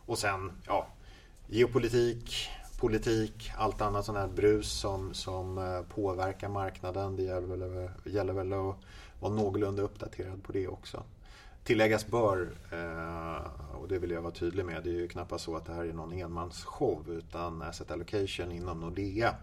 Och 0.07 0.19
sen, 0.19 0.53
ja, 0.67 0.87
geopolitik, 1.47 2.49
politik, 2.79 3.51
allt 3.57 3.81
annat 3.81 4.05
sånt 4.05 4.19
här 4.19 4.29
brus 4.29 4.73
som, 4.73 5.15
som 5.15 5.59
eh, 5.59 5.83
påverkar 5.83 6.49
marknaden. 6.49 7.17
Det 7.17 7.23
gäller 7.23 7.57
väl, 7.57 7.91
gäller 8.05 8.33
väl 8.33 8.53
att 8.53 8.77
vara 9.21 9.33
någorlunda 9.33 9.83
uppdaterad 9.83 10.43
på 10.43 10.53
det 10.53 10.69
också. 10.69 11.05
Tilläggas 11.65 12.07
bör, 12.07 12.51
eh, 12.73 13.77
och 13.81 13.89
det 13.89 13.99
vill 13.99 14.11
jag 14.11 14.23
vara 14.23 14.33
tydlig 14.33 14.65
med, 14.65 14.85
det 14.85 14.91
är 14.91 14.95
ju 14.95 15.09
knappast 15.09 15.45
så 15.45 15.57
att 15.57 15.67
det 15.67 15.73
här 15.73 15.85
är 15.85 15.93
någon 15.93 16.13
enmansshow 16.13 17.05
utan 17.11 17.63
Asset 17.63 17.91
Allocation 17.91 18.53
inom 18.53 18.81
Nordea 18.81 19.35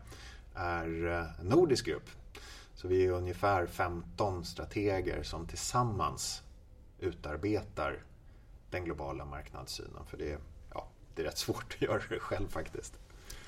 är 0.55 0.87
en 1.41 1.47
nordisk 1.47 1.85
grupp. 1.85 2.09
Så 2.75 2.87
vi 2.87 3.05
är 3.05 3.11
ungefär 3.11 3.65
15 3.65 4.45
strateger 4.45 5.23
som 5.23 5.47
tillsammans 5.47 6.41
utarbetar 6.99 8.03
den 8.71 8.85
globala 8.85 9.25
marknadssynen. 9.25 10.05
För 10.07 10.17
det, 10.17 10.37
ja, 10.73 10.87
det 11.15 11.21
är 11.21 11.25
rätt 11.25 11.37
svårt 11.37 11.75
att 11.75 11.81
göra 11.81 12.01
det 12.09 12.19
själv 12.19 12.47
faktiskt. 12.47 12.93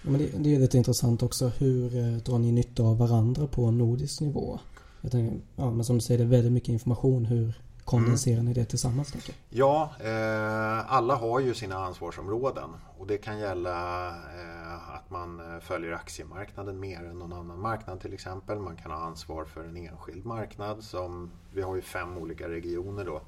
Ja, 0.01 0.09
men 0.09 0.21
det, 0.21 0.37
det, 0.37 0.55
är 0.55 0.59
lite 0.59 0.77
intressant 0.77 1.23
också. 1.23 1.47
Hur 1.47 1.95
eh, 1.95 2.17
drar 2.17 2.39
ni 2.39 2.51
nytta 2.51 2.83
av 2.83 2.97
varandra 2.97 3.47
på 3.47 3.71
nordisk 3.71 4.21
nivå? 4.21 4.59
Jag 5.01 5.11
tänker, 5.11 5.39
ja, 5.55 5.71
men 5.71 5.85
som 5.85 5.95
du 5.95 6.01
säger, 6.01 6.17
det 6.17 6.23
är 6.23 6.29
väldigt 6.29 6.51
mycket 6.51 6.69
information. 6.69 7.25
Hur 7.25 7.61
kondenserar 7.87 8.41
ni 8.43 8.53
det 8.53 8.65
tillsammans? 8.65 9.11
Tänker 9.11 9.33
Ja, 9.49 9.91
eh, 9.99 10.93
alla 10.93 11.15
har 11.15 11.39
ju 11.39 11.53
sina 11.53 11.75
ansvarsområden. 11.75 12.69
Och 12.97 13.07
det 13.07 13.17
kan 13.17 13.39
gälla 13.39 14.07
eh, 14.09 14.95
att 14.95 15.09
man 15.09 15.39
eh, 15.39 15.59
följer 15.59 15.91
aktiemarknaden 15.91 16.79
mer 16.79 17.03
än 17.03 17.19
någon 17.19 17.33
annan 17.33 17.59
marknad 17.59 18.01
till 18.01 18.13
exempel. 18.13 18.59
Man 18.59 18.75
kan 18.75 18.91
ha 18.91 18.99
ansvar 18.99 19.45
för 19.45 19.63
en 19.63 19.77
enskild 19.77 20.25
marknad. 20.25 20.83
som 20.83 21.31
Vi 21.53 21.61
har 21.61 21.75
ju 21.75 21.81
fem 21.81 22.17
olika 22.17 22.49
regioner 22.49 23.05
då. 23.05 23.21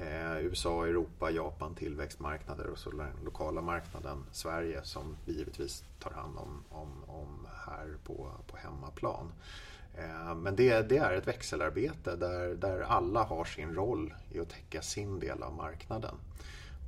Eh, 0.00 0.38
USA, 0.40 0.86
Europa, 0.86 1.30
Japan, 1.30 1.74
tillväxtmarknader 1.74 2.66
och 2.66 2.78
så 2.78 2.90
den 2.90 3.06
lokala 3.24 3.60
marknaden 3.60 4.24
Sverige 4.32 4.80
som 4.82 5.16
vi 5.24 5.32
givetvis 5.32 5.84
tar 6.00 6.10
hand 6.10 6.38
om, 6.38 6.64
om, 6.70 7.04
om 7.06 7.46
här 7.66 7.96
på, 8.04 8.30
på 8.46 8.56
hemmaplan. 8.56 9.32
Eh, 9.98 10.34
men 10.34 10.56
det, 10.56 10.82
det, 10.82 10.96
är 10.96 11.12
ett 11.12 11.28
växelarbete 11.28 12.16
där, 12.16 12.54
där 12.54 12.80
alla 12.80 13.22
har 13.22 13.44
sin 13.44 13.74
roll 13.74 14.14
i 14.30 14.40
att 14.40 14.48
täcka 14.48 14.82
sin 14.82 15.20
del 15.20 15.42
av 15.42 15.54
marknaden. 15.54 16.14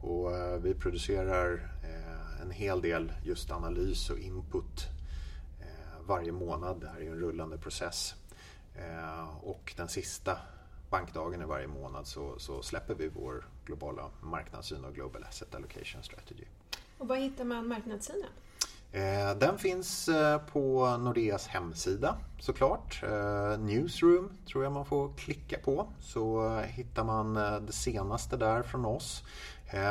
Och 0.02 0.36
eh, 0.36 0.58
vi 0.58 0.74
producerar 0.74 1.70
eh, 1.82 2.42
en 2.42 2.50
hel 2.50 2.82
del 2.82 3.12
just 3.24 3.50
analys 3.50 4.10
och 4.10 4.18
input 4.18 4.86
varje 6.06 6.32
månad. 6.32 6.80
Det 6.80 6.88
här 6.88 7.00
är 7.00 7.10
en 7.10 7.20
rullande 7.20 7.58
process. 7.58 8.14
Och 9.42 9.74
den 9.76 9.88
sista 9.88 10.38
bankdagen 10.90 11.42
i 11.42 11.44
varje 11.44 11.66
månad 11.66 12.06
så, 12.06 12.38
så 12.38 12.62
släpper 12.62 12.94
vi 12.94 13.08
vår 13.08 13.44
globala 13.64 14.10
marknadssyn 14.20 14.84
och 14.84 14.94
Global 14.94 15.24
Asset 15.24 15.54
Allocation 15.54 16.02
Strategy. 16.02 16.44
Och 16.98 17.08
var 17.08 17.16
hittar 17.16 17.44
man 17.44 17.68
marknadssynen? 17.68 18.30
Eh, 18.92 19.38
den 19.38 19.58
finns 19.58 20.08
eh, 20.08 20.38
på 20.38 20.96
Nordeas 20.96 21.46
hemsida 21.46 22.16
såklart. 22.38 23.02
Eh, 23.02 23.58
newsroom 23.58 24.30
tror 24.46 24.64
jag 24.64 24.72
man 24.72 24.86
får 24.86 25.12
klicka 25.16 25.58
på 25.58 25.88
så 26.00 26.58
hittar 26.66 27.04
man 27.04 27.34
det 27.66 27.72
senaste 27.72 28.36
där 28.36 28.62
från 28.62 28.84
oss. 28.84 29.24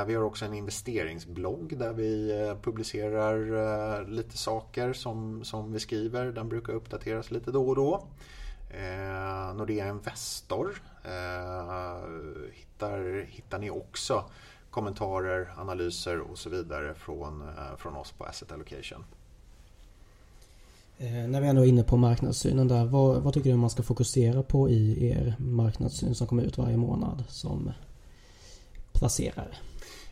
Vi 0.07 0.15
har 0.15 0.23
också 0.23 0.45
en 0.45 0.53
investeringsblogg 0.53 1.77
där 1.77 1.93
vi 1.93 2.31
publicerar 2.62 4.05
lite 4.05 4.38
saker 4.38 4.93
som, 4.93 5.43
som 5.43 5.73
vi 5.73 5.79
skriver. 5.79 6.25
Den 6.25 6.49
brukar 6.49 6.73
uppdateras 6.73 7.31
lite 7.31 7.51
då 7.51 7.69
och 7.69 7.75
då. 7.75 8.07
Nordea 9.55 9.88
Investor 9.88 10.81
hittar, 12.53 13.25
hittar 13.29 13.60
ni 13.60 13.69
också 13.69 14.23
kommentarer, 14.77 15.53
analyser 15.57 16.19
och 16.19 16.37
så 16.37 16.49
vidare 16.49 16.93
från, 16.93 17.41
eh, 17.41 17.77
från 17.77 17.95
oss 17.95 18.11
på 18.11 18.23
Asset 18.23 18.51
Allocation. 18.51 19.05
Eh, 20.97 21.11
när 21.11 21.41
vi 21.41 21.47
ändå 21.47 21.61
är 21.61 21.65
inne 21.65 21.83
på 21.83 21.97
marknadssynen 21.97 22.67
där, 22.67 22.85
vad, 22.85 23.21
vad, 23.21 23.33
tycker 23.33 23.49
du 23.49 23.55
man 23.55 23.69
ska 23.69 23.83
fokusera 23.83 24.43
på 24.43 24.69
i 24.69 25.09
er 25.09 25.35
marknadssyn 25.39 26.15
som 26.15 26.27
kommer 26.27 26.43
ut 26.43 26.57
varje 26.57 26.77
månad 26.77 27.23
som 27.29 27.71
placerare? 28.91 29.55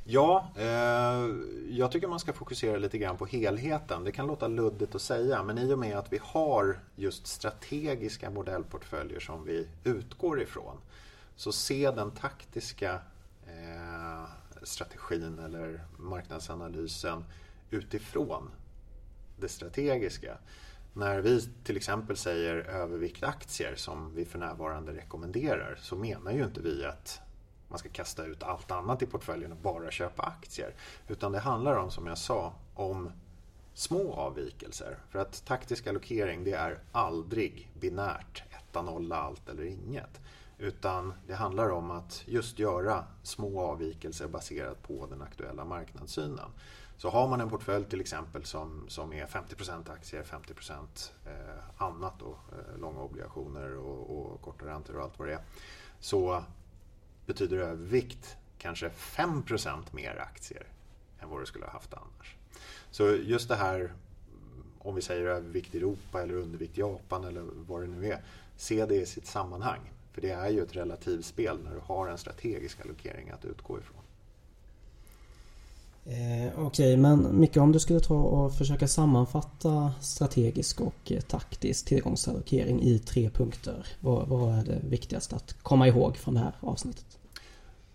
Ja, 0.03 0.47
eh, 0.55 1.29
jag 1.69 1.91
tycker 1.91 2.07
man 2.07 2.19
ska 2.19 2.33
fokusera 2.33 2.77
lite 2.77 2.97
grann 2.97 3.17
på 3.17 3.25
helheten. 3.25 4.03
Det 4.03 4.11
kan 4.11 4.27
låta 4.27 4.47
luddigt 4.47 4.95
att 4.95 5.01
säga, 5.01 5.43
men 5.43 5.57
i 5.57 5.73
och 5.73 5.79
med 5.79 5.97
att 5.97 6.13
vi 6.13 6.19
har 6.21 6.79
just 6.95 7.27
strategiska 7.27 8.29
modellportföljer 8.29 9.19
som 9.19 9.45
vi 9.45 9.67
utgår 9.83 10.41
ifrån 10.41 10.77
så 11.35 11.51
se 11.51 11.91
den 11.91 12.11
taktiska 12.11 12.99
strategin 14.65 15.39
eller 15.39 15.83
marknadsanalysen 15.97 17.23
utifrån 17.69 18.49
det 19.37 19.47
strategiska. 19.47 20.37
När 20.93 21.19
vi 21.19 21.49
till 21.63 21.77
exempel 21.77 22.17
säger 22.17 22.55
övervikt 22.55 23.23
aktier 23.23 23.75
som 23.75 24.15
vi 24.15 24.25
för 24.25 24.39
närvarande 24.39 24.93
rekommenderar 24.93 25.77
så 25.81 25.95
menar 25.95 26.31
ju 26.31 26.43
inte 26.43 26.61
vi 26.61 26.85
att 26.85 27.21
man 27.67 27.79
ska 27.79 27.89
kasta 27.89 28.25
ut 28.25 28.43
allt 28.43 28.71
annat 28.71 29.01
i 29.01 29.05
portföljen 29.05 29.51
och 29.51 29.57
bara 29.57 29.91
köpa 29.91 30.23
aktier. 30.23 30.73
Utan 31.07 31.31
det 31.31 31.39
handlar 31.39 31.75
om, 31.75 31.91
som 31.91 32.07
jag 32.07 32.17
sa, 32.17 32.53
om 32.75 33.11
små 33.73 34.13
avvikelser. 34.13 34.97
För 35.09 35.19
att 35.19 35.45
taktisk 35.45 35.87
allokering 35.87 36.43
det 36.43 36.51
är 36.53 36.79
aldrig 36.91 37.71
binärt, 37.79 38.43
etta, 38.49 38.81
nolla, 38.81 39.15
allt 39.15 39.49
eller 39.49 39.63
inget. 39.63 40.21
Utan 40.57 41.13
det 41.27 41.33
handlar 41.33 41.69
om 41.69 41.91
att 41.91 42.23
just 42.25 42.59
göra 42.59 43.03
små 43.23 43.61
avvikelser 43.61 44.27
baserat 44.27 44.83
på 44.83 45.05
den 45.05 45.21
aktuella 45.21 45.65
marknadssynen. 45.65 46.49
Så 46.97 47.09
har 47.09 47.27
man 47.27 47.41
en 47.41 47.49
portfölj 47.49 47.85
till 47.85 48.01
exempel 48.01 48.43
som, 48.43 48.85
som 48.87 49.13
är 49.13 49.25
50% 49.25 49.91
aktier, 49.91 50.23
50% 50.23 51.11
eh, 51.25 51.31
annat 51.77 52.13
då, 52.19 52.37
eh, 52.51 52.79
långa 52.79 52.99
obligationer 52.99 53.77
och, 53.77 54.33
och 54.33 54.41
korta 54.41 54.65
räntor 54.65 54.97
och 54.97 55.03
allt 55.03 55.19
vad 55.19 55.27
det 55.27 55.33
är. 55.33 55.41
Så 55.99 56.43
betyder 57.25 57.57
övervikt 57.57 58.37
kanske 58.57 58.89
5% 58.89 59.83
mer 59.91 60.17
aktier 60.19 60.67
än 61.19 61.29
vad 61.29 61.41
du 61.41 61.45
skulle 61.45 61.65
ha 61.65 61.71
haft 61.71 61.93
annars. 61.93 62.35
Så 62.91 63.09
just 63.09 63.49
det 63.49 63.55
här, 63.55 63.93
om 64.79 64.95
vi 64.95 65.01
säger 65.01 65.25
övervikt 65.25 65.75
Europa 65.75 66.21
eller 66.21 66.35
undervikt 66.35 66.77
Japan 66.77 67.23
eller 67.23 67.41
vad 67.41 67.81
det 67.81 67.87
nu 67.87 68.11
är, 68.11 68.23
se 68.57 68.85
det 68.85 68.95
i 68.95 69.05
sitt 69.05 69.27
sammanhang. 69.27 69.91
För 70.15 70.21
det 70.21 70.29
är 70.29 70.49
ju 70.49 70.63
ett 70.63 70.75
relativspel 70.75 71.57
när 71.63 71.71
du 71.71 71.79
har 71.83 72.07
en 72.07 72.17
strategisk 72.17 72.81
allokering 72.81 73.29
att 73.29 73.45
utgå 73.45 73.79
ifrån. 73.79 74.01
Eh, 76.05 76.47
Okej, 76.55 76.63
okay, 76.65 76.97
men 76.97 77.39
Micke 77.39 77.57
om 77.57 77.71
du 77.71 77.79
skulle 77.79 77.99
ta 77.99 78.15
och 78.15 78.53
försöka 78.53 78.87
sammanfatta 78.87 79.93
strategisk 80.01 80.81
och 80.81 81.11
eh, 81.11 81.21
taktisk 81.21 81.85
tillgångsallokering 81.85 82.81
i 82.81 82.99
tre 82.99 83.29
punkter. 83.29 83.87
Vad, 83.99 84.27
vad, 84.27 84.59
är 84.59 84.63
det 84.63 84.79
viktigaste 84.83 85.35
att 85.35 85.63
komma 85.63 85.87
ihåg 85.87 86.17
från 86.17 86.33
det 86.33 86.39
här 86.39 86.55
avsnittet? 86.59 87.19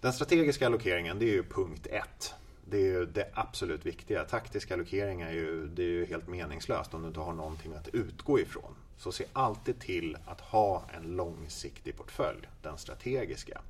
Den 0.01 0.13
strategiska 0.13 0.67
allokeringen, 0.67 1.19
det 1.19 1.25
är 1.25 1.35
ju 1.35 1.43
punkt 1.43 1.87
ett. 1.87 2.35
Det 2.71 2.77
är 2.77 2.81
ju 2.81 3.07
det 3.07 3.31
absolut 3.35 3.87
viktiga. 3.87 4.25
Taktisk 4.25 4.71
allokering 4.71 5.21
är 5.21 5.33
ju, 5.33 5.67
det 5.67 5.83
är 5.83 5.89
ju 5.89 6.07
helt 6.07 6.29
meningslöst 6.29 6.95
om 6.95 7.03
du 7.03 7.09
inte 7.09 7.21
har 7.21 7.33
någonting 7.33 7.75
att 7.75 7.89
utgå 7.89 8.41
ifrån. 8.41 8.75
Så 8.97 9.13
se 9.13 9.25
alltid 9.33 9.81
till 9.81 10.17
att 10.27 10.41
ha 10.41 10.85
en 10.97 11.17
långsiktig 11.17 11.97
portfölj, 11.97 12.49
den 12.63 12.79
strategiska, 12.79 13.61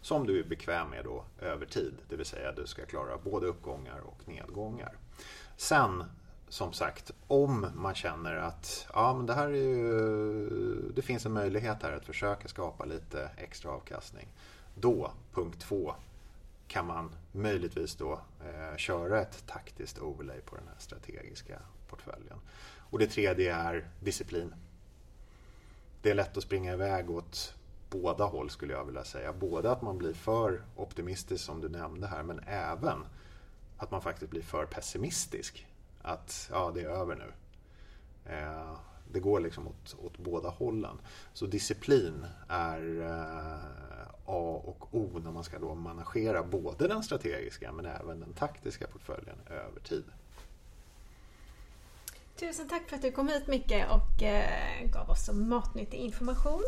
som 0.00 0.26
du 0.26 0.40
är 0.40 0.44
bekväm 0.44 0.90
med 0.90 1.04
då 1.04 1.24
över 1.40 1.66
tid. 1.66 1.94
Det 2.08 2.16
vill 2.16 2.26
säga 2.26 2.48
att 2.48 2.56
du 2.56 2.66
ska 2.66 2.86
klara 2.86 3.18
både 3.18 3.46
uppgångar 3.46 4.00
och 4.00 4.28
nedgångar. 4.28 4.96
Sen 5.56 6.04
som 6.48 6.72
sagt, 6.72 7.10
om 7.26 7.66
man 7.74 7.94
känner 7.94 8.36
att 8.36 8.86
ja, 8.94 9.14
men 9.16 9.26
det 9.26 9.34
här 9.34 9.48
är 9.48 9.54
ju, 9.54 10.92
det 10.94 11.02
finns 11.02 11.26
en 11.26 11.32
möjlighet 11.32 11.82
här 11.82 11.92
att 11.92 12.06
försöka 12.06 12.48
skapa 12.48 12.84
lite 12.84 13.30
extra 13.36 13.70
avkastning. 13.70 14.28
Då, 14.74 15.12
punkt 15.34 15.60
två, 15.60 15.94
kan 16.70 16.86
man 16.86 17.14
möjligtvis 17.32 17.94
då 17.96 18.20
eh, 18.40 18.76
köra 18.76 19.20
ett 19.20 19.46
taktiskt 19.46 19.98
overlay 19.98 20.40
på 20.40 20.56
den 20.56 20.68
här 20.68 20.78
strategiska 20.78 21.62
portföljen. 21.88 22.40
Och 22.90 22.98
det 22.98 23.06
tredje 23.06 23.54
är 23.54 23.88
disciplin. 24.00 24.54
Det 26.02 26.10
är 26.10 26.14
lätt 26.14 26.36
att 26.36 26.42
springa 26.42 26.72
iväg 26.72 27.10
åt 27.10 27.54
båda 27.90 28.24
håll 28.24 28.50
skulle 28.50 28.72
jag 28.72 28.84
vilja 28.84 29.04
säga. 29.04 29.32
Både 29.32 29.70
att 29.70 29.82
man 29.82 29.98
blir 29.98 30.14
för 30.14 30.62
optimistisk 30.76 31.44
som 31.44 31.60
du 31.60 31.68
nämnde 31.68 32.06
här 32.06 32.22
men 32.22 32.40
även 32.46 33.04
att 33.76 33.90
man 33.90 34.02
faktiskt 34.02 34.30
blir 34.30 34.42
för 34.42 34.66
pessimistisk. 34.66 35.66
Att 36.02 36.48
ja, 36.52 36.72
det 36.74 36.80
är 36.80 36.88
över 36.88 37.16
nu. 37.16 37.32
Eh, 38.32 38.76
det 39.12 39.20
går 39.20 39.40
liksom 39.40 39.68
åt, 39.68 39.96
åt 39.98 40.18
båda 40.18 40.48
hållen. 40.48 40.98
Så 41.32 41.46
disciplin 41.46 42.26
är 42.48 43.00
eh, 43.00 43.89
A 44.30 44.62
och 44.64 44.94
O 44.94 45.20
när 45.24 45.30
man 45.30 45.44
ska 45.44 45.58
då 45.58 45.74
managera 45.74 46.42
både 46.42 46.88
den 46.88 47.02
strategiska 47.02 47.72
men 47.72 47.86
även 47.86 48.20
den 48.20 48.32
taktiska 48.32 48.86
portföljen 48.86 49.36
över 49.46 49.80
tid. 49.80 50.04
Tusen 52.40 52.68
tack 52.68 52.88
för 52.88 52.96
att 52.96 53.02
du 53.02 53.12
kom 53.12 53.28
hit 53.28 53.46
Micke 53.46 53.84
och 53.90 54.22
eh, 54.22 54.90
gav 54.92 55.10
oss 55.10 55.24
så 55.24 55.34
matnyttig 55.34 55.98
information. 55.98 56.62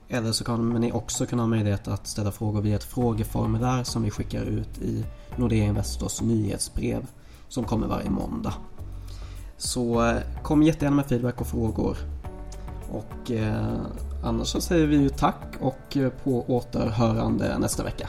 eller 0.08 0.32
så 0.32 0.44
kommer 0.44 0.78
ni 0.78 0.92
också 0.92 1.26
kunna 1.26 1.42
ha 1.42 1.48
möjlighet 1.48 1.88
att 1.88 2.06
ställa 2.06 2.32
frågor 2.32 2.60
via 2.60 2.76
ett 2.76 2.84
frågeformulär 2.84 3.84
som 3.84 4.02
vi 4.02 4.10
skickar 4.10 4.42
ut 4.42 4.78
i 4.78 5.04
Nordea 5.36 5.64
Investors 5.64 6.20
nyhetsbrev 6.20 7.06
som 7.48 7.64
kommer 7.64 7.86
varje 7.86 8.10
måndag. 8.10 8.54
Så 9.56 10.06
eh, 10.06 10.16
kom 10.42 10.62
jättegärna 10.62 10.96
med 10.96 11.06
feedback 11.06 11.40
och 11.40 11.46
frågor. 11.46 11.96
Och 12.90 13.30
eh, 13.30 13.78
annars 14.24 14.48
så 14.48 14.60
säger 14.60 14.86
vi 14.86 14.96
ju 14.96 15.08
tack 15.08 15.56
och 15.60 15.96
eh, 15.96 16.08
på 16.08 16.44
återhörande 16.48 17.58
nästa 17.58 17.84
vecka. 17.84 18.08